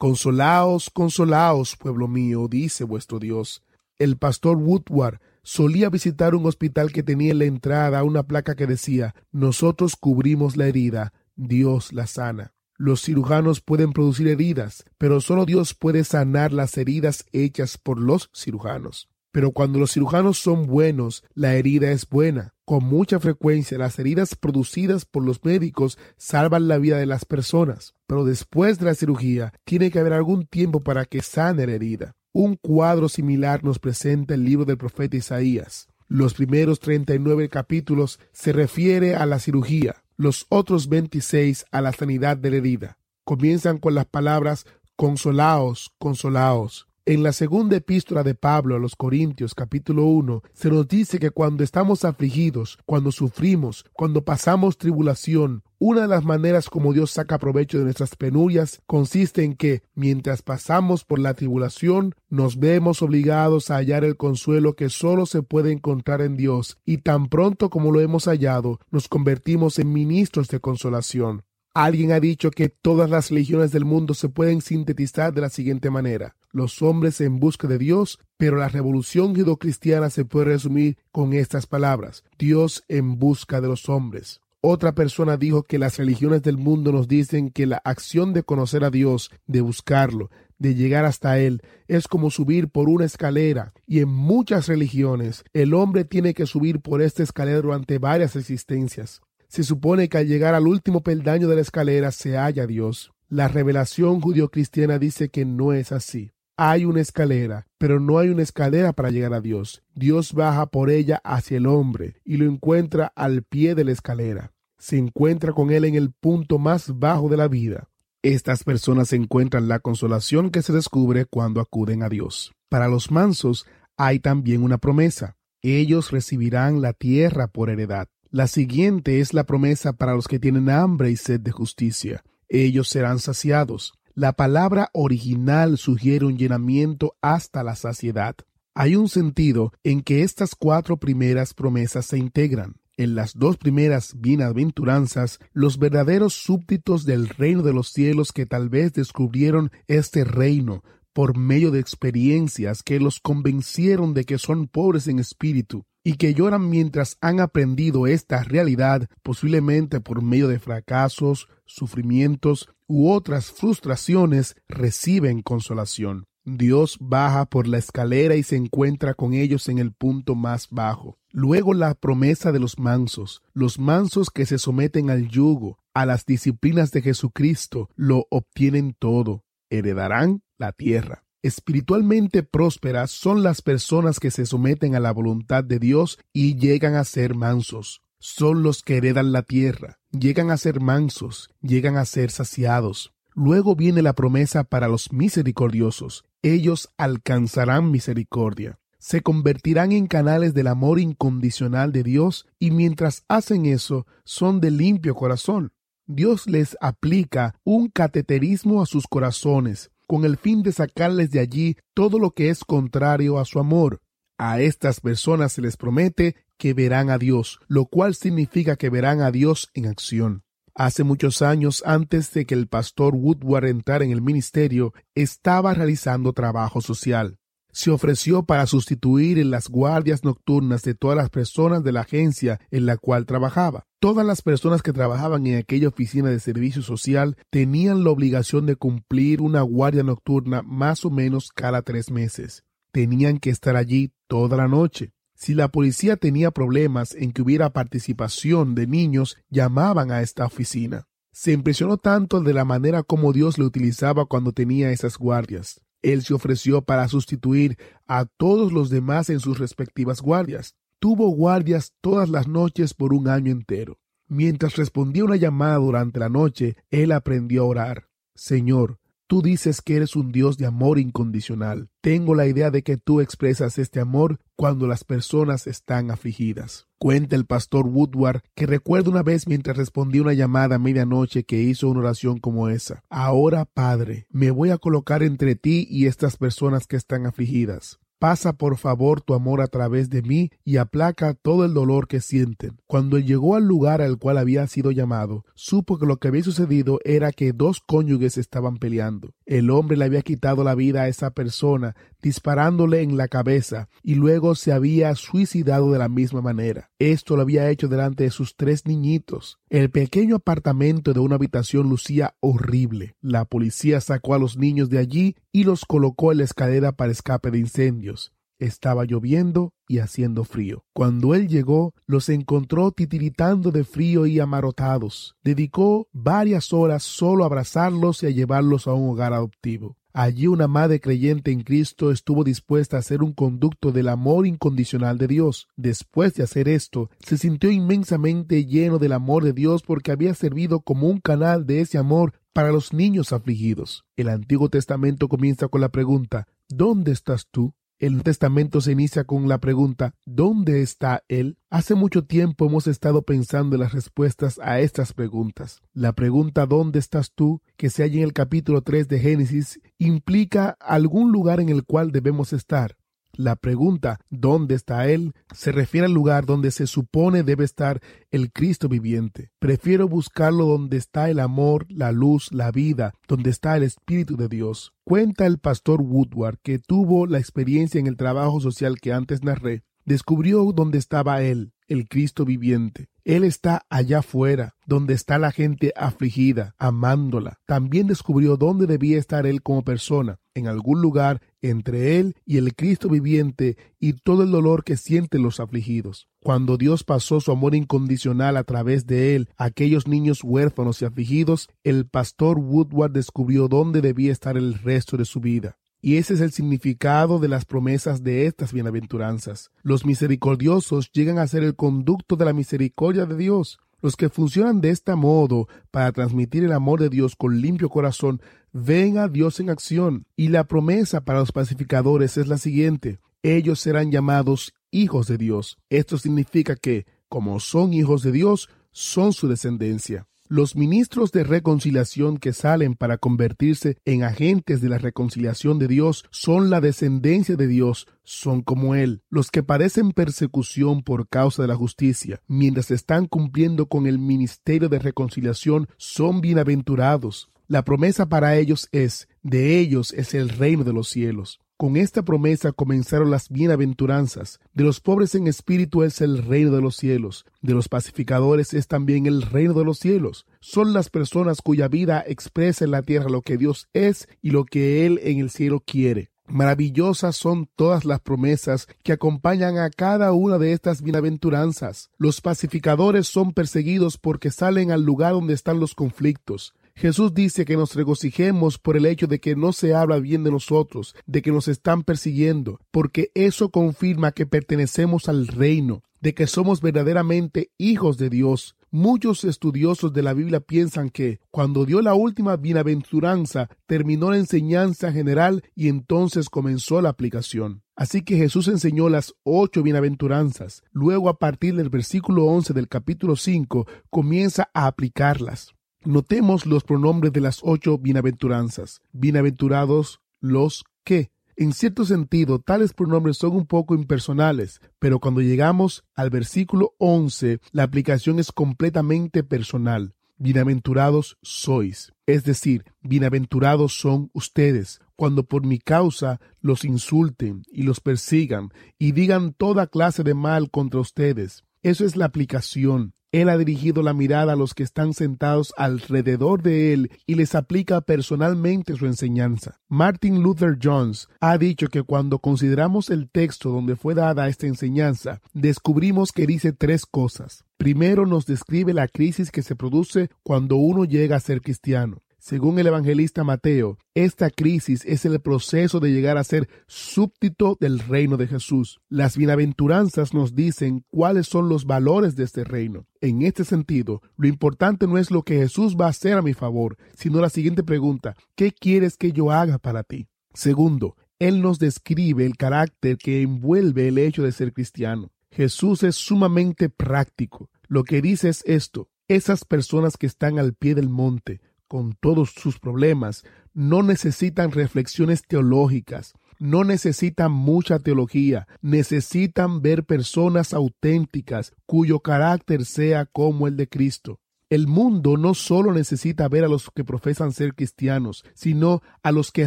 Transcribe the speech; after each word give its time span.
Consolaos, 0.00 0.88
consolaos, 0.88 1.76
pueblo 1.76 2.08
mío, 2.08 2.48
dice 2.48 2.84
vuestro 2.84 3.18
Dios. 3.18 3.62
El 3.98 4.16
pastor 4.16 4.56
Woodward 4.56 5.20
solía 5.42 5.90
visitar 5.90 6.34
un 6.34 6.46
hospital 6.46 6.90
que 6.90 7.02
tenía 7.02 7.32
en 7.32 7.38
la 7.40 7.44
entrada 7.44 8.02
una 8.02 8.22
placa 8.22 8.54
que 8.54 8.66
decía 8.66 9.14
Nosotros 9.30 9.96
cubrimos 9.96 10.56
la 10.56 10.68
herida, 10.68 11.12
Dios 11.36 11.92
la 11.92 12.06
sana. 12.06 12.54
Los 12.78 13.02
cirujanos 13.02 13.60
pueden 13.60 13.92
producir 13.92 14.28
heridas, 14.28 14.84
pero 14.96 15.20
solo 15.20 15.44
Dios 15.44 15.74
puede 15.74 16.02
sanar 16.04 16.50
las 16.50 16.78
heridas 16.78 17.26
hechas 17.32 17.76
por 17.76 18.00
los 18.00 18.30
cirujanos. 18.34 19.09
Pero 19.32 19.52
cuando 19.52 19.78
los 19.78 19.92
cirujanos 19.92 20.38
son 20.38 20.66
buenos, 20.66 21.24
la 21.34 21.54
herida 21.54 21.92
es 21.92 22.08
buena. 22.08 22.54
Con 22.64 22.84
mucha 22.84 23.20
frecuencia 23.20 23.78
las 23.78 23.98
heridas 23.98 24.34
producidas 24.34 25.04
por 25.04 25.24
los 25.24 25.44
médicos 25.44 25.98
salvan 26.16 26.68
la 26.68 26.78
vida 26.78 26.98
de 26.98 27.06
las 27.06 27.24
personas. 27.24 27.94
Pero 28.06 28.24
después 28.24 28.78
de 28.78 28.86
la 28.86 28.94
cirugía 28.94 29.52
tiene 29.64 29.90
que 29.90 29.98
haber 29.98 30.12
algún 30.12 30.46
tiempo 30.46 30.80
para 30.80 31.04
que 31.04 31.22
sane 31.22 31.66
la 31.66 31.72
herida. 31.72 32.14
Un 32.32 32.56
cuadro 32.56 33.08
similar 33.08 33.64
nos 33.64 33.78
presenta 33.78 34.34
el 34.34 34.44
libro 34.44 34.64
del 34.64 34.78
profeta 34.78 35.16
Isaías. 35.16 35.88
Los 36.06 36.34
primeros 36.34 36.80
39 36.80 37.48
capítulos 37.48 38.18
se 38.32 38.52
refiere 38.52 39.14
a 39.14 39.26
la 39.26 39.38
cirugía, 39.38 40.02
los 40.16 40.46
otros 40.48 40.88
26 40.88 41.66
a 41.70 41.80
la 41.80 41.92
sanidad 41.92 42.36
de 42.36 42.50
la 42.50 42.56
herida. 42.56 42.98
Comienzan 43.24 43.78
con 43.78 43.94
las 43.94 44.06
palabras 44.06 44.66
consolaos, 44.96 45.92
consolaos. 45.98 46.89
En 47.06 47.22
la 47.22 47.32
segunda 47.32 47.76
epístola 47.76 48.22
de 48.22 48.34
Pablo 48.34 48.76
a 48.76 48.78
los 48.78 48.94
Corintios 48.94 49.54
capítulo 49.54 50.04
1 50.04 50.42
se 50.52 50.68
nos 50.68 50.86
dice 50.86 51.18
que 51.18 51.30
cuando 51.30 51.64
estamos 51.64 52.04
afligidos, 52.04 52.78
cuando 52.84 53.10
sufrimos, 53.10 53.86
cuando 53.94 54.22
pasamos 54.22 54.76
tribulación, 54.76 55.62
una 55.78 56.02
de 56.02 56.08
las 56.08 56.24
maneras 56.24 56.68
como 56.68 56.92
Dios 56.92 57.10
saca 57.10 57.38
provecho 57.38 57.78
de 57.78 57.84
nuestras 57.84 58.16
penurias 58.16 58.82
consiste 58.86 59.44
en 59.44 59.54
que, 59.54 59.82
mientras 59.94 60.42
pasamos 60.42 61.04
por 61.04 61.18
la 61.20 61.32
tribulación, 61.32 62.14
nos 62.28 62.58
vemos 62.58 63.00
obligados 63.00 63.70
a 63.70 63.76
hallar 63.76 64.04
el 64.04 64.18
consuelo 64.18 64.76
que 64.76 64.90
solo 64.90 65.24
se 65.24 65.42
puede 65.42 65.72
encontrar 65.72 66.20
en 66.20 66.36
Dios, 66.36 66.76
y 66.84 66.98
tan 66.98 67.30
pronto 67.30 67.70
como 67.70 67.92
lo 67.92 68.02
hemos 68.02 68.26
hallado, 68.26 68.78
nos 68.90 69.08
convertimos 69.08 69.78
en 69.78 69.90
ministros 69.90 70.48
de 70.48 70.60
consolación. 70.60 71.44
Alguien 71.72 72.12
ha 72.12 72.20
dicho 72.20 72.50
que 72.50 72.68
todas 72.68 73.08
las 73.08 73.30
religiones 73.30 73.72
del 73.72 73.86
mundo 73.86 74.12
se 74.12 74.28
pueden 74.28 74.60
sintetizar 74.60 75.32
de 75.32 75.40
la 75.40 75.48
siguiente 75.48 75.88
manera. 75.88 76.36
Los 76.52 76.82
hombres 76.82 77.20
en 77.20 77.38
busca 77.38 77.68
de 77.68 77.78
Dios, 77.78 78.18
pero 78.36 78.56
la 78.56 78.68
revolución 78.68 79.34
judocristiana 79.34 80.10
se 80.10 80.24
puede 80.24 80.46
resumir 80.46 80.98
con 81.12 81.32
estas 81.32 81.66
palabras. 81.66 82.24
Dios 82.38 82.84
en 82.88 83.18
busca 83.18 83.60
de 83.60 83.68
los 83.68 83.88
hombres. 83.88 84.40
Otra 84.62 84.94
persona 84.94 85.38
dijo 85.38 85.62
que 85.62 85.78
las 85.78 85.96
religiones 85.96 86.42
del 86.42 86.58
mundo 86.58 86.92
nos 86.92 87.08
dicen 87.08 87.50
que 87.50 87.66
la 87.66 87.80
acción 87.82 88.34
de 88.34 88.42
conocer 88.42 88.84
a 88.84 88.90
Dios, 88.90 89.30
de 89.46 89.62
buscarlo, 89.62 90.30
de 90.58 90.74
llegar 90.74 91.06
hasta 91.06 91.38
Él, 91.38 91.62
es 91.88 92.06
como 92.06 92.30
subir 92.30 92.68
por 92.68 92.90
una 92.90 93.06
escalera, 93.06 93.72
y 93.86 94.00
en 94.00 94.10
muchas 94.10 94.66
religiones 94.66 95.44
el 95.54 95.72
hombre 95.72 96.04
tiene 96.04 96.34
que 96.34 96.44
subir 96.44 96.80
por 96.80 97.00
esta 97.00 97.22
escalera 97.22 97.62
durante 97.62 97.98
varias 97.98 98.36
existencias. 98.36 99.22
Se 99.48 99.64
supone 99.64 100.08
que 100.08 100.18
al 100.18 100.26
llegar 100.26 100.54
al 100.54 100.66
último 100.66 101.02
peldaño 101.02 101.48
de 101.48 101.54
la 101.54 101.62
escalera 101.62 102.12
se 102.12 102.36
halla 102.36 102.66
Dios. 102.66 103.12
La 103.28 103.48
revelación 103.48 104.20
judio-cristiana 104.20 104.98
dice 104.98 105.30
que 105.30 105.44
no 105.46 105.72
es 105.72 105.90
así. 105.90 106.32
Hay 106.62 106.84
una 106.84 107.00
escalera, 107.00 107.66
pero 107.78 108.00
no 108.00 108.18
hay 108.18 108.28
una 108.28 108.42
escalera 108.42 108.92
para 108.92 109.08
llegar 109.08 109.32
a 109.32 109.40
Dios. 109.40 109.82
Dios 109.94 110.34
baja 110.34 110.66
por 110.66 110.90
ella 110.90 111.18
hacia 111.24 111.56
el 111.56 111.64
hombre 111.64 112.16
y 112.22 112.36
lo 112.36 112.44
encuentra 112.44 113.14
al 113.16 113.44
pie 113.44 113.74
de 113.74 113.82
la 113.82 113.92
escalera. 113.92 114.52
Se 114.76 114.98
encuentra 114.98 115.54
con 115.54 115.70
él 115.70 115.86
en 115.86 115.94
el 115.94 116.12
punto 116.12 116.58
más 116.58 116.98
bajo 116.98 117.30
de 117.30 117.38
la 117.38 117.48
vida. 117.48 117.88
Estas 118.20 118.62
personas 118.62 119.14
encuentran 119.14 119.68
la 119.68 119.78
consolación 119.78 120.50
que 120.50 120.60
se 120.60 120.74
descubre 120.74 121.24
cuando 121.24 121.62
acuden 121.62 122.02
a 122.02 122.10
Dios. 122.10 122.52
Para 122.68 122.88
los 122.88 123.10
mansos 123.10 123.64
hay 123.96 124.20
también 124.20 124.62
una 124.62 124.76
promesa. 124.76 125.38
Ellos 125.62 126.10
recibirán 126.10 126.82
la 126.82 126.92
tierra 126.92 127.46
por 127.46 127.70
heredad. 127.70 128.08
La 128.28 128.48
siguiente 128.48 129.20
es 129.20 129.32
la 129.32 129.44
promesa 129.44 129.94
para 129.94 130.14
los 130.14 130.28
que 130.28 130.38
tienen 130.38 130.68
hambre 130.68 131.10
y 131.10 131.16
sed 131.16 131.40
de 131.40 131.52
justicia. 131.52 132.22
Ellos 132.50 132.90
serán 132.90 133.18
saciados. 133.18 133.94
La 134.20 134.34
palabra 134.34 134.90
original 134.92 135.78
sugiere 135.78 136.26
un 136.26 136.36
llenamiento 136.36 137.16
hasta 137.22 137.64
la 137.64 137.74
saciedad. 137.74 138.36
Hay 138.74 138.94
un 138.94 139.08
sentido 139.08 139.72
en 139.82 140.02
que 140.02 140.24
estas 140.24 140.54
cuatro 140.54 140.98
primeras 140.98 141.54
promesas 141.54 142.04
se 142.04 142.18
integran. 142.18 142.74
En 142.98 143.14
las 143.14 143.32
dos 143.32 143.56
primeras 143.56 144.20
bienaventuranzas, 144.20 145.38
los 145.54 145.78
verdaderos 145.78 146.34
súbditos 146.34 147.06
del 147.06 147.30
reino 147.30 147.62
de 147.62 147.72
los 147.72 147.92
cielos 147.92 148.32
que 148.32 148.44
tal 148.44 148.68
vez 148.68 148.92
descubrieron 148.92 149.70
este 149.88 150.24
reino 150.24 150.84
por 151.14 151.38
medio 151.38 151.70
de 151.70 151.80
experiencias 151.80 152.82
que 152.82 153.00
los 153.00 153.20
convencieron 153.20 154.12
de 154.12 154.24
que 154.24 154.36
son 154.36 154.68
pobres 154.68 155.08
en 155.08 155.18
espíritu, 155.18 155.86
y 156.02 156.14
que 156.14 156.34
lloran 156.34 156.68
mientras 156.68 157.16
han 157.20 157.40
aprendido 157.40 158.06
esta 158.06 158.42
realidad, 158.42 159.08
posiblemente 159.22 160.00
por 160.00 160.22
medio 160.22 160.48
de 160.48 160.58
fracasos, 160.58 161.48
sufrimientos 161.66 162.68
u 162.86 163.10
otras 163.10 163.52
frustraciones, 163.52 164.56
reciben 164.68 165.42
consolación. 165.42 166.26
Dios 166.44 166.96
baja 167.00 167.44
por 167.46 167.68
la 167.68 167.78
escalera 167.78 168.34
y 168.34 168.42
se 168.42 168.56
encuentra 168.56 169.14
con 169.14 169.34
ellos 169.34 169.68
en 169.68 169.78
el 169.78 169.92
punto 169.92 170.34
más 170.34 170.68
bajo. 170.70 171.18
Luego 171.30 171.74
la 171.74 171.94
promesa 171.94 172.50
de 172.50 172.58
los 172.58 172.78
mansos, 172.78 173.42
los 173.52 173.78
mansos 173.78 174.30
que 174.30 174.46
se 174.46 174.58
someten 174.58 175.10
al 175.10 175.28
yugo, 175.28 175.78
a 175.94 176.06
las 176.06 176.24
disciplinas 176.24 176.90
de 176.92 177.02
Jesucristo, 177.02 177.90
lo 177.94 178.26
obtienen 178.30 178.96
todo, 178.98 179.44
heredarán 179.68 180.42
la 180.58 180.72
tierra. 180.72 181.24
Espiritualmente 181.42 182.42
prósperas 182.42 183.10
son 183.10 183.42
las 183.42 183.62
personas 183.62 184.20
que 184.20 184.30
se 184.30 184.44
someten 184.44 184.94
a 184.94 185.00
la 185.00 185.10
voluntad 185.10 185.64
de 185.64 185.78
Dios 185.78 186.18
y 186.34 186.56
llegan 186.56 186.96
a 186.96 187.04
ser 187.04 187.34
mansos. 187.34 188.02
Son 188.18 188.62
los 188.62 188.82
que 188.82 188.98
heredan 188.98 189.32
la 189.32 189.42
tierra, 189.42 189.98
llegan 190.10 190.50
a 190.50 190.58
ser 190.58 190.80
mansos, 190.80 191.48
llegan 191.62 191.96
a 191.96 192.04
ser 192.04 192.30
saciados. 192.30 193.14
Luego 193.34 193.74
viene 193.74 194.02
la 194.02 194.12
promesa 194.12 194.64
para 194.64 194.86
los 194.88 195.14
misericordiosos. 195.14 196.24
Ellos 196.42 196.90
alcanzarán 196.98 197.90
misericordia. 197.90 198.78
Se 198.98 199.22
convertirán 199.22 199.92
en 199.92 200.08
canales 200.08 200.52
del 200.52 200.66
amor 200.66 201.00
incondicional 201.00 201.90
de 201.90 202.02
Dios 202.02 202.46
y 202.58 202.70
mientras 202.70 203.24
hacen 203.28 203.64
eso 203.64 204.06
son 204.24 204.60
de 204.60 204.70
limpio 204.70 205.14
corazón. 205.14 205.72
Dios 206.06 206.46
les 206.46 206.76
aplica 206.82 207.54
un 207.64 207.88
cateterismo 207.88 208.82
a 208.82 208.86
sus 208.86 209.06
corazones 209.06 209.90
con 210.10 210.24
el 210.24 210.38
fin 210.38 210.64
de 210.64 210.72
sacarles 210.72 211.30
de 211.30 211.38
allí 211.38 211.76
todo 211.94 212.18
lo 212.18 212.32
que 212.32 212.50
es 212.50 212.64
contrario 212.64 213.38
a 213.38 213.44
su 213.44 213.60
amor. 213.60 214.00
A 214.38 214.60
estas 214.60 214.98
personas 214.98 215.52
se 215.52 215.62
les 215.62 215.76
promete 215.76 216.34
que 216.58 216.74
verán 216.74 217.10
a 217.10 217.16
Dios, 217.16 217.60
lo 217.68 217.86
cual 217.86 218.16
significa 218.16 218.74
que 218.74 218.90
verán 218.90 219.20
a 219.20 219.30
Dios 219.30 219.70
en 219.72 219.86
acción. 219.86 220.42
Hace 220.74 221.04
muchos 221.04 221.42
años, 221.42 221.84
antes 221.86 222.32
de 222.32 222.44
que 222.44 222.56
el 222.56 222.66
pastor 222.66 223.14
Woodward 223.14 223.66
entrara 223.66 224.04
en 224.04 224.10
el 224.10 224.20
ministerio, 224.20 224.94
estaba 225.14 225.74
realizando 225.74 226.32
trabajo 226.32 226.80
social 226.80 227.39
se 227.72 227.90
ofreció 227.90 228.44
para 228.44 228.66
sustituir 228.66 229.38
en 229.38 229.50
las 229.50 229.68
guardias 229.68 230.24
nocturnas 230.24 230.82
de 230.82 230.94
todas 230.94 231.16
las 231.16 231.30
personas 231.30 231.84
de 231.84 231.92
la 231.92 232.00
agencia 232.00 232.60
en 232.70 232.86
la 232.86 232.96
cual 232.96 233.26
trabajaba. 233.26 233.84
Todas 234.00 234.26
las 234.26 234.42
personas 234.42 234.82
que 234.82 234.92
trabajaban 234.92 235.46
en 235.46 235.58
aquella 235.58 235.88
oficina 235.88 236.30
de 236.30 236.40
servicio 236.40 236.82
social 236.82 237.36
tenían 237.50 238.04
la 238.04 238.10
obligación 238.10 238.66
de 238.66 238.76
cumplir 238.76 239.42
una 239.42 239.62
guardia 239.62 240.02
nocturna 240.02 240.62
más 240.62 241.04
o 241.04 241.10
menos 241.10 241.50
cada 241.54 241.82
tres 241.82 242.10
meses. 242.10 242.64
Tenían 242.92 243.38
que 243.38 243.50
estar 243.50 243.76
allí 243.76 244.12
toda 244.26 244.56
la 244.56 244.68
noche. 244.68 245.12
Si 245.34 245.54
la 245.54 245.68
policía 245.68 246.16
tenía 246.16 246.50
problemas 246.50 247.14
en 247.14 247.32
que 247.32 247.42
hubiera 247.42 247.70
participación 247.70 248.74
de 248.74 248.86
niños, 248.86 249.38
llamaban 249.48 250.10
a 250.10 250.22
esta 250.22 250.44
oficina. 250.44 251.06
Se 251.32 251.52
impresionó 251.52 251.96
tanto 251.96 252.40
de 252.40 252.52
la 252.52 252.64
manera 252.64 253.02
como 253.02 253.32
Dios 253.32 253.56
le 253.58 253.64
utilizaba 253.64 254.26
cuando 254.26 254.52
tenía 254.52 254.90
esas 254.90 255.16
guardias. 255.16 255.80
Él 256.02 256.22
se 256.22 256.34
ofreció 256.34 256.82
para 256.82 257.08
sustituir 257.08 257.76
a 258.06 258.24
todos 258.24 258.72
los 258.72 258.90
demás 258.90 259.30
en 259.30 259.40
sus 259.40 259.58
respectivas 259.58 260.22
guardias. 260.22 260.74
Tuvo 260.98 261.28
guardias 261.30 261.92
todas 262.00 262.28
las 262.28 262.46
noches 262.46 262.94
por 262.94 263.12
un 263.12 263.28
año 263.28 263.50
entero. 263.50 263.98
Mientras 264.28 264.76
respondía 264.76 265.24
una 265.24 265.36
llamada 265.36 265.76
durante 265.76 266.20
la 266.20 266.28
noche, 266.28 266.76
él 266.90 267.10
aprendió 267.10 267.62
a 267.62 267.66
orar. 267.66 268.08
Señor, 268.36 268.99
Tú 269.30 269.42
dices 269.42 269.80
que 269.80 269.94
eres 269.94 270.16
un 270.16 270.32
Dios 270.32 270.58
de 270.58 270.66
amor 270.66 270.98
incondicional. 270.98 271.88
Tengo 272.00 272.34
la 272.34 272.48
idea 272.48 272.72
de 272.72 272.82
que 272.82 272.96
tú 272.96 273.20
expresas 273.20 273.78
este 273.78 274.00
amor 274.00 274.40
cuando 274.56 274.88
las 274.88 275.04
personas 275.04 275.68
están 275.68 276.10
afligidas. 276.10 276.88
Cuenta 276.98 277.36
el 277.36 277.46
pastor 277.46 277.86
Woodward 277.86 278.42
que 278.56 278.66
recuerda 278.66 279.08
una 279.08 279.22
vez 279.22 279.46
mientras 279.46 279.76
respondía 279.76 280.22
una 280.22 280.32
llamada 280.32 280.74
a 280.74 280.78
medianoche 280.80 281.44
que 281.44 281.62
hizo 281.62 281.88
una 281.88 282.00
oración 282.00 282.38
como 282.38 282.70
esa. 282.70 283.04
Ahora, 283.08 283.66
Padre, 283.66 284.26
me 284.30 284.50
voy 284.50 284.70
a 284.70 284.78
colocar 284.78 285.22
entre 285.22 285.54
ti 285.54 285.86
y 285.88 286.06
estas 286.06 286.36
personas 286.36 286.88
que 286.88 286.96
están 286.96 287.24
afligidas. 287.24 288.00
Pasa 288.20 288.52
por 288.52 288.76
favor 288.76 289.22
tu 289.22 289.32
amor 289.32 289.62
a 289.62 289.66
través 289.66 290.10
de 290.10 290.20
mí 290.20 290.50
y 290.62 290.76
aplaca 290.76 291.32
todo 291.32 291.64
el 291.64 291.72
dolor 291.72 292.06
que 292.06 292.20
sienten. 292.20 292.76
Cuando 292.86 293.18
llegó 293.18 293.56
al 293.56 293.64
lugar 293.64 294.02
al 294.02 294.18
cual 294.18 294.36
había 294.36 294.66
sido 294.66 294.90
llamado, 294.90 295.46
supo 295.54 295.98
que 295.98 296.04
lo 296.04 296.18
que 296.18 296.28
había 296.28 296.42
sucedido 296.42 297.00
era 297.06 297.32
que 297.32 297.54
dos 297.54 297.80
cónyuges 297.80 298.36
estaban 298.36 298.76
peleando. 298.76 299.32
El 299.46 299.70
hombre 299.70 299.96
le 299.96 300.04
había 300.04 300.20
quitado 300.20 300.64
la 300.64 300.74
vida 300.74 301.00
a 301.00 301.08
esa 301.08 301.30
persona, 301.30 301.96
disparándole 302.22 303.02
en 303.02 303.16
la 303.16 303.28
cabeza, 303.28 303.88
y 304.02 304.14
luego 304.14 304.54
se 304.54 304.72
había 304.72 305.14
suicidado 305.14 305.92
de 305.92 305.98
la 305.98 306.08
misma 306.08 306.40
manera. 306.40 306.90
Esto 306.98 307.36
lo 307.36 307.42
había 307.42 307.68
hecho 307.70 307.88
delante 307.88 308.24
de 308.24 308.30
sus 308.30 308.56
tres 308.56 308.86
niñitos. 308.86 309.58
El 309.68 309.90
pequeño 309.90 310.36
apartamento 310.36 311.12
de 311.12 311.20
una 311.20 311.36
habitación 311.36 311.88
lucía 311.88 312.34
horrible. 312.40 313.16
La 313.20 313.44
policía 313.44 314.00
sacó 314.00 314.34
a 314.34 314.38
los 314.38 314.56
niños 314.56 314.90
de 314.90 314.98
allí 314.98 315.36
y 315.52 315.64
los 315.64 315.84
colocó 315.84 316.32
en 316.32 316.38
la 316.38 316.44
escalera 316.44 316.92
para 316.92 317.12
escape 317.12 317.50
de 317.50 317.58
incendios. 317.58 318.32
Estaba 318.60 319.06
lloviendo 319.06 319.72
y 319.88 320.00
haciendo 320.00 320.44
frío. 320.44 320.84
Cuando 320.92 321.34
él 321.34 321.48
llegó, 321.48 321.94
los 322.04 322.28
encontró 322.28 322.92
titiritando 322.92 323.70
de 323.70 323.84
frío 323.84 324.26
y 324.26 324.38
amarotados. 324.38 325.34
Dedicó 325.42 326.08
varias 326.12 326.74
horas 326.74 327.02
solo 327.02 327.44
a 327.44 327.46
abrazarlos 327.46 328.22
y 328.22 328.26
a 328.26 328.30
llevarlos 328.30 328.86
a 328.86 328.92
un 328.92 329.08
hogar 329.08 329.32
adoptivo. 329.32 329.96
Allí 330.12 330.48
una 330.48 330.66
madre 330.66 331.00
creyente 331.00 331.52
en 331.52 331.62
Cristo 331.62 332.10
estuvo 332.10 332.42
dispuesta 332.42 332.98
a 332.98 333.02
ser 333.02 333.22
un 333.22 333.32
conducto 333.32 333.92
del 333.92 334.08
amor 334.08 334.46
incondicional 334.46 335.18
de 335.18 335.28
Dios. 335.28 335.68
Después 335.76 336.34
de 336.34 336.42
hacer 336.42 336.68
esto, 336.68 337.10
se 337.20 337.38
sintió 337.38 337.70
inmensamente 337.70 338.64
lleno 338.64 338.98
del 338.98 339.12
amor 339.12 339.44
de 339.44 339.52
Dios 339.52 339.82
porque 339.82 340.10
había 340.10 340.34
servido 340.34 340.80
como 340.80 341.08
un 341.08 341.20
canal 341.20 341.66
de 341.66 341.80
ese 341.80 341.98
amor 341.98 342.34
para 342.52 342.72
los 342.72 342.92
niños 342.92 343.32
afligidos. 343.32 344.04
El 344.16 344.28
Antiguo 344.28 344.68
Testamento 344.68 345.28
comienza 345.28 345.68
con 345.68 345.80
la 345.80 345.90
pregunta 345.90 346.46
¿Dónde 346.68 347.12
estás 347.12 347.46
tú? 347.50 347.74
El 348.00 348.22
Testamento 348.22 348.80
se 348.80 348.92
inicia 348.92 349.24
con 349.24 349.46
la 349.46 349.58
pregunta 349.58 350.14
¿Dónde 350.24 350.80
está 350.80 351.22
Él? 351.28 351.58
Hace 351.68 351.94
mucho 351.94 352.24
tiempo 352.24 352.64
hemos 352.64 352.86
estado 352.86 353.24
pensando 353.24 353.76
en 353.76 353.82
las 353.82 353.92
respuestas 353.92 354.58
a 354.62 354.80
estas 354.80 355.12
preguntas. 355.12 355.82
La 355.92 356.14
pregunta 356.14 356.64
¿Dónde 356.64 356.98
estás 356.98 357.32
tú? 357.34 357.60
que 357.76 357.90
se 357.90 358.02
halla 358.02 358.16
en 358.16 358.24
el 358.24 358.32
capítulo 358.32 358.80
3 358.80 359.06
de 359.06 359.18
Génesis 359.18 359.82
implica 359.98 360.78
algún 360.80 361.30
lugar 361.30 361.60
en 361.60 361.68
el 361.68 361.84
cual 361.84 362.10
debemos 362.10 362.54
estar. 362.54 362.96
La 363.32 363.56
pregunta 363.56 364.18
¿dónde 364.30 364.74
está 364.74 365.08
Él? 365.08 365.34
se 365.52 365.72
refiere 365.72 366.06
al 366.06 366.12
lugar 366.12 366.46
donde 366.46 366.70
se 366.70 366.86
supone 366.86 367.42
debe 367.42 367.64
estar 367.64 368.00
el 368.30 368.52
Cristo 368.52 368.88
viviente. 368.88 369.50
Prefiero 369.58 370.08
buscarlo 370.08 370.66
donde 370.66 370.96
está 370.96 371.30
el 371.30 371.38
amor, 371.38 371.86
la 371.90 372.12
luz, 372.12 372.52
la 372.52 372.70
vida, 372.70 373.14
donde 373.28 373.50
está 373.50 373.76
el 373.76 373.82
Espíritu 373.82 374.36
de 374.36 374.48
Dios. 374.48 374.92
Cuenta 375.04 375.46
el 375.46 375.58
pastor 375.58 376.00
Woodward 376.00 376.58
que 376.62 376.78
tuvo 376.78 377.26
la 377.26 377.38
experiencia 377.38 378.00
en 378.00 378.06
el 378.06 378.16
trabajo 378.16 378.60
social 378.60 379.00
que 379.00 379.12
antes 379.12 379.42
narré. 379.44 379.82
Descubrió 380.04 380.72
dónde 380.72 380.98
estaba 380.98 381.42
Él, 381.42 381.72
el 381.86 382.08
Cristo 382.08 382.44
viviente. 382.44 383.09
Él 383.24 383.44
está 383.44 383.86
allá 383.90 384.20
afuera, 384.20 384.74
donde 384.86 385.14
está 385.14 385.38
la 385.38 385.52
gente 385.52 385.92
afligida, 385.96 386.74
amándola. 386.78 387.58
También 387.66 388.06
descubrió 388.06 388.56
dónde 388.56 388.86
debía 388.86 389.18
estar 389.18 389.46
Él 389.46 389.62
como 389.62 389.82
persona, 389.82 390.38
en 390.54 390.66
algún 390.66 391.00
lugar 391.00 391.40
entre 391.62 392.18
Él 392.18 392.34
y 392.44 392.56
el 392.56 392.74
Cristo 392.74 393.08
viviente 393.08 393.76
y 393.98 394.14
todo 394.14 394.42
el 394.42 394.50
dolor 394.50 394.84
que 394.84 394.96
sienten 394.96 395.42
los 395.42 395.60
afligidos. 395.60 396.28
Cuando 396.40 396.76
Dios 396.76 397.04
pasó 397.04 397.40
su 397.40 397.52
amor 397.52 397.74
incondicional 397.74 398.56
a 398.56 398.64
través 398.64 399.06
de 399.06 399.36
Él 399.36 399.48
a 399.56 399.64
aquellos 399.64 400.08
niños 400.08 400.42
huérfanos 400.42 401.02
y 401.02 401.04
afligidos, 401.04 401.68
el 401.84 402.06
pastor 402.06 402.58
Woodward 402.58 403.12
descubrió 403.12 403.68
dónde 403.68 404.00
debía 404.00 404.32
estar 404.32 404.56
el 404.56 404.74
resto 404.74 405.16
de 405.16 405.24
su 405.24 405.40
vida. 405.40 405.76
Y 406.02 406.16
ese 406.16 406.34
es 406.34 406.40
el 406.40 406.50
significado 406.50 407.38
de 407.38 407.48
las 407.48 407.64
promesas 407.64 408.22
de 408.22 408.46
estas 408.46 408.72
bienaventuranzas. 408.72 409.70
Los 409.82 410.06
misericordiosos 410.06 411.10
llegan 411.12 411.38
a 411.38 411.46
ser 411.46 411.62
el 411.62 411.76
conducto 411.76 412.36
de 412.36 412.46
la 412.46 412.52
misericordia 412.52 413.26
de 413.26 413.36
Dios. 413.36 413.78
Los 414.00 414.16
que 414.16 414.30
funcionan 414.30 414.80
de 414.80 414.90
este 414.90 415.14
modo 415.14 415.68
para 415.90 416.10
transmitir 416.12 416.64
el 416.64 416.72
amor 416.72 417.00
de 417.00 417.10
Dios 417.10 417.36
con 417.36 417.60
limpio 417.60 417.90
corazón 417.90 418.40
ven 418.72 419.18
a 419.18 419.28
Dios 419.28 419.60
en 419.60 419.68
acción. 419.68 420.26
Y 420.36 420.48
la 420.48 420.64
promesa 420.64 421.20
para 421.22 421.40
los 421.40 421.52
pacificadores 421.52 422.38
es 422.38 422.48
la 422.48 422.56
siguiente. 422.56 423.18
Ellos 423.42 423.80
serán 423.80 424.10
llamados 424.10 424.72
hijos 424.90 425.26
de 425.26 425.36
Dios. 425.36 425.78
Esto 425.90 426.16
significa 426.16 426.76
que, 426.76 427.06
como 427.28 427.60
son 427.60 427.92
hijos 427.92 428.22
de 428.22 428.32
Dios, 428.32 428.70
son 428.92 429.34
su 429.34 429.48
descendencia. 429.48 430.26
Los 430.52 430.74
ministros 430.74 431.30
de 431.30 431.44
reconciliación 431.44 432.36
que 432.36 432.52
salen 432.52 432.96
para 432.96 433.18
convertirse 433.18 433.98
en 434.04 434.24
agentes 434.24 434.80
de 434.80 434.88
la 434.88 434.98
reconciliación 434.98 435.78
de 435.78 435.86
Dios 435.86 436.24
son 436.32 436.70
la 436.70 436.80
descendencia 436.80 437.54
de 437.54 437.68
Dios, 437.68 438.08
son 438.24 438.62
como 438.62 438.96
Él. 438.96 439.22
Los 439.30 439.52
que 439.52 439.62
padecen 439.62 440.10
persecución 440.10 441.04
por 441.04 441.28
causa 441.28 441.62
de 441.62 441.68
la 441.68 441.76
justicia, 441.76 442.42
mientras 442.48 442.90
están 442.90 443.28
cumpliendo 443.28 443.86
con 443.86 444.08
el 444.08 444.18
ministerio 444.18 444.88
de 444.88 444.98
reconciliación, 444.98 445.86
son 445.98 446.40
bienaventurados. 446.40 447.48
La 447.68 447.84
promesa 447.84 448.28
para 448.28 448.56
ellos 448.56 448.88
es, 448.90 449.28
de 449.44 449.78
ellos 449.78 450.12
es 450.14 450.34
el 450.34 450.48
reino 450.48 450.82
de 450.82 450.92
los 450.92 451.08
cielos. 451.08 451.60
Con 451.80 451.96
esta 451.96 452.22
promesa 452.22 452.72
comenzaron 452.72 453.30
las 453.30 453.48
bienaventuranzas. 453.48 454.60
De 454.74 454.84
los 454.84 455.00
pobres 455.00 455.34
en 455.34 455.46
espíritu 455.46 456.02
es 456.02 456.20
el 456.20 456.42
reino 456.44 456.72
de 456.72 456.82
los 456.82 456.94
cielos. 456.94 457.46
De 457.62 457.72
los 457.72 457.88
pacificadores 457.88 458.74
es 458.74 458.86
también 458.86 459.24
el 459.24 459.40
reino 459.40 459.72
de 459.72 459.86
los 459.86 459.98
cielos. 459.98 460.44
Son 460.60 460.92
las 460.92 461.08
personas 461.08 461.62
cuya 461.62 461.88
vida 461.88 462.22
expresa 462.26 462.84
en 462.84 462.90
la 462.90 463.00
tierra 463.00 463.30
lo 463.30 463.40
que 463.40 463.56
Dios 463.56 463.88
es 463.94 464.28
y 464.42 464.50
lo 464.50 464.66
que 464.66 465.06
Él 465.06 465.20
en 465.22 465.38
el 465.38 465.48
cielo 465.48 465.80
quiere. 465.80 466.30
Maravillosas 466.50 467.36
son 467.36 467.66
todas 467.76 468.04
las 468.04 468.20
promesas 468.20 468.86
que 469.02 469.12
acompañan 469.12 469.78
a 469.78 469.88
cada 469.88 470.32
una 470.32 470.58
de 470.58 470.74
estas 470.74 471.00
bienaventuranzas. 471.00 472.10
Los 472.18 472.42
pacificadores 472.42 473.26
son 473.26 473.52
perseguidos 473.52 474.18
porque 474.18 474.50
salen 474.50 474.90
al 474.90 475.04
lugar 475.04 475.32
donde 475.32 475.54
están 475.54 475.80
los 475.80 475.94
conflictos. 475.94 476.74
Jesús 477.00 477.32
dice 477.32 477.64
que 477.64 477.78
nos 477.78 477.94
regocijemos 477.94 478.76
por 478.76 478.94
el 478.94 479.06
hecho 479.06 479.26
de 479.26 479.40
que 479.40 479.56
no 479.56 479.72
se 479.72 479.94
habla 479.94 480.18
bien 480.18 480.44
de 480.44 480.50
nosotros, 480.50 481.16
de 481.24 481.40
que 481.40 481.50
nos 481.50 481.66
están 481.66 482.02
persiguiendo, 482.02 482.78
porque 482.90 483.30
eso 483.34 483.70
confirma 483.70 484.32
que 484.32 484.44
pertenecemos 484.44 485.26
al 485.30 485.46
reino, 485.46 486.02
de 486.20 486.34
que 486.34 486.46
somos 486.46 486.82
verdaderamente 486.82 487.70
hijos 487.78 488.18
de 488.18 488.28
Dios. 488.28 488.76
Muchos 488.90 489.44
estudiosos 489.44 490.12
de 490.12 490.22
la 490.22 490.34
Biblia 490.34 490.60
piensan 490.60 491.08
que 491.08 491.40
cuando 491.50 491.86
dio 491.86 492.02
la 492.02 492.12
última 492.12 492.58
bienaventuranza 492.58 493.70
terminó 493.86 494.30
la 494.30 494.36
enseñanza 494.36 495.10
general 495.10 495.62
y 495.74 495.88
entonces 495.88 496.50
comenzó 496.50 497.00
la 497.00 497.08
aplicación. 497.08 497.82
Así 497.96 498.20
que 498.20 498.36
Jesús 498.36 498.68
enseñó 498.68 499.08
las 499.08 499.32
ocho 499.42 499.82
bienaventuranzas. 499.82 500.82
Luego 500.92 501.30
a 501.30 501.38
partir 501.38 501.76
del 501.76 501.88
versículo 501.88 502.44
once 502.44 502.74
del 502.74 502.88
capítulo 502.88 503.36
cinco 503.36 503.86
comienza 504.10 504.68
a 504.74 504.86
aplicarlas. 504.86 505.72
Notemos 506.04 506.64
los 506.64 506.82
pronombres 506.82 507.30
de 507.30 507.42
las 507.42 507.60
ocho 507.62 507.98
bienaventuranzas. 507.98 509.02
Bienaventurados 509.12 510.22
los 510.40 510.84
que. 511.04 511.30
En 511.56 511.74
cierto 511.74 512.06
sentido, 512.06 512.58
tales 512.58 512.94
pronombres 512.94 513.36
son 513.36 513.54
un 513.54 513.66
poco 513.66 513.94
impersonales, 513.94 514.80
pero 514.98 515.20
cuando 515.20 515.42
llegamos 515.42 516.04
al 516.14 516.30
versículo 516.30 516.94
11, 516.96 517.60
la 517.72 517.82
aplicación 517.82 518.38
es 518.38 518.50
completamente 518.50 519.44
personal. 519.44 520.14
Bienaventurados 520.38 521.36
sois, 521.42 522.14
es 522.24 522.44
decir, 522.44 522.84
bienaventurados 523.02 523.92
son 523.92 524.30
ustedes, 524.32 525.00
cuando 525.16 525.44
por 525.44 525.66
mi 525.66 525.78
causa 525.78 526.40
los 526.62 526.86
insulten 526.86 527.62
y 527.70 527.82
los 527.82 528.00
persigan 528.00 528.70
y 528.98 529.12
digan 529.12 529.52
toda 529.52 529.86
clase 529.86 530.22
de 530.22 530.32
mal 530.32 530.70
contra 530.70 531.00
ustedes. 531.00 531.64
Eso 531.82 532.06
es 532.06 532.16
la 532.16 532.24
aplicación. 532.24 533.12
Él 533.32 533.48
ha 533.48 533.56
dirigido 533.56 534.02
la 534.02 534.12
mirada 534.12 534.54
a 534.54 534.56
los 534.56 534.74
que 534.74 534.82
están 534.82 535.14
sentados 535.14 535.72
alrededor 535.76 536.62
de 536.62 536.92
él 536.92 537.12
y 537.26 537.36
les 537.36 537.54
aplica 537.54 538.00
personalmente 538.00 538.96
su 538.96 539.06
enseñanza. 539.06 539.78
Martin 539.88 540.42
Luther 540.42 540.76
Jones 540.82 541.28
ha 541.40 541.56
dicho 541.56 541.86
que 541.86 542.02
cuando 542.02 542.40
consideramos 542.40 543.08
el 543.08 543.30
texto 543.30 543.70
donde 543.70 543.94
fue 543.94 544.14
dada 544.14 544.48
esta 544.48 544.66
enseñanza, 544.66 545.40
descubrimos 545.52 546.32
que 546.32 546.46
dice 546.46 546.72
tres 546.72 547.06
cosas. 547.06 547.64
Primero 547.76 548.26
nos 548.26 548.46
describe 548.46 548.92
la 548.92 549.06
crisis 549.06 549.52
que 549.52 549.62
se 549.62 549.76
produce 549.76 550.28
cuando 550.42 550.76
uno 550.76 551.04
llega 551.04 551.36
a 551.36 551.40
ser 551.40 551.62
cristiano. 551.62 552.22
Según 552.40 552.78
el 552.78 552.86
evangelista 552.86 553.44
Mateo, 553.44 553.98
esta 554.14 554.48
crisis 554.48 555.04
es 555.04 555.26
el 555.26 555.38
proceso 555.40 556.00
de 556.00 556.10
llegar 556.10 556.38
a 556.38 556.42
ser 556.44 556.70
súbdito 556.86 557.76
del 557.78 557.98
reino 557.98 558.38
de 558.38 558.46
Jesús. 558.46 558.98
Las 559.10 559.36
bienaventuranzas 559.36 560.32
nos 560.32 560.54
dicen 560.54 561.04
cuáles 561.10 561.48
son 561.48 561.68
los 561.68 561.84
valores 561.84 562.36
de 562.36 562.44
este 562.44 562.64
reino. 562.64 563.04
En 563.20 563.42
este 563.42 563.66
sentido, 563.66 564.22
lo 564.38 564.48
importante 564.48 565.06
no 565.06 565.18
es 565.18 565.30
lo 565.30 565.42
que 565.42 565.58
Jesús 565.58 565.98
va 566.00 566.06
a 566.06 566.10
hacer 566.10 566.38
a 566.38 566.42
mi 566.42 566.54
favor, 566.54 566.96
sino 567.14 567.42
la 567.42 567.50
siguiente 567.50 567.82
pregunta, 567.82 568.34
¿qué 568.54 568.72
quieres 568.72 569.18
que 569.18 569.32
yo 569.32 569.50
haga 569.50 569.76
para 569.76 570.02
ti? 570.02 570.26
Segundo, 570.54 571.16
Él 571.38 571.60
nos 571.60 571.78
describe 571.78 572.46
el 572.46 572.56
carácter 572.56 573.18
que 573.18 573.42
envuelve 573.42 574.08
el 574.08 574.16
hecho 574.16 574.42
de 574.42 574.52
ser 574.52 574.72
cristiano. 574.72 575.30
Jesús 575.50 576.02
es 576.04 576.16
sumamente 576.16 576.88
práctico. 576.88 577.68
Lo 577.86 578.02
que 578.02 578.22
dice 578.22 578.48
es 578.48 578.62
esto, 578.64 579.10
esas 579.28 579.66
personas 579.66 580.16
que 580.16 580.26
están 580.26 580.58
al 580.58 580.72
pie 580.72 580.94
del 580.94 581.08
monte, 581.10 581.60
con 581.90 582.14
todos 582.20 582.50
sus 582.50 582.78
problemas, 582.78 583.42
no 583.74 584.04
necesitan 584.04 584.70
reflexiones 584.70 585.42
teológicas, 585.42 586.34
no 586.60 586.84
necesitan 586.84 587.50
mucha 587.50 587.98
teología, 587.98 588.68
necesitan 588.80 589.82
ver 589.82 590.04
personas 590.04 590.72
auténticas 590.72 591.72
cuyo 591.86 592.20
carácter 592.20 592.84
sea 592.84 593.26
como 593.26 593.66
el 593.66 593.76
de 593.76 593.88
Cristo. 593.88 594.38
El 594.68 594.86
mundo 594.86 595.36
no 595.36 595.52
solo 595.54 595.92
necesita 595.92 596.46
ver 596.46 596.62
a 596.62 596.68
los 596.68 596.88
que 596.94 597.02
profesan 597.02 597.50
ser 597.50 597.74
cristianos, 597.74 598.44
sino 598.54 599.02
a 599.24 599.32
los 599.32 599.50
que 599.50 599.66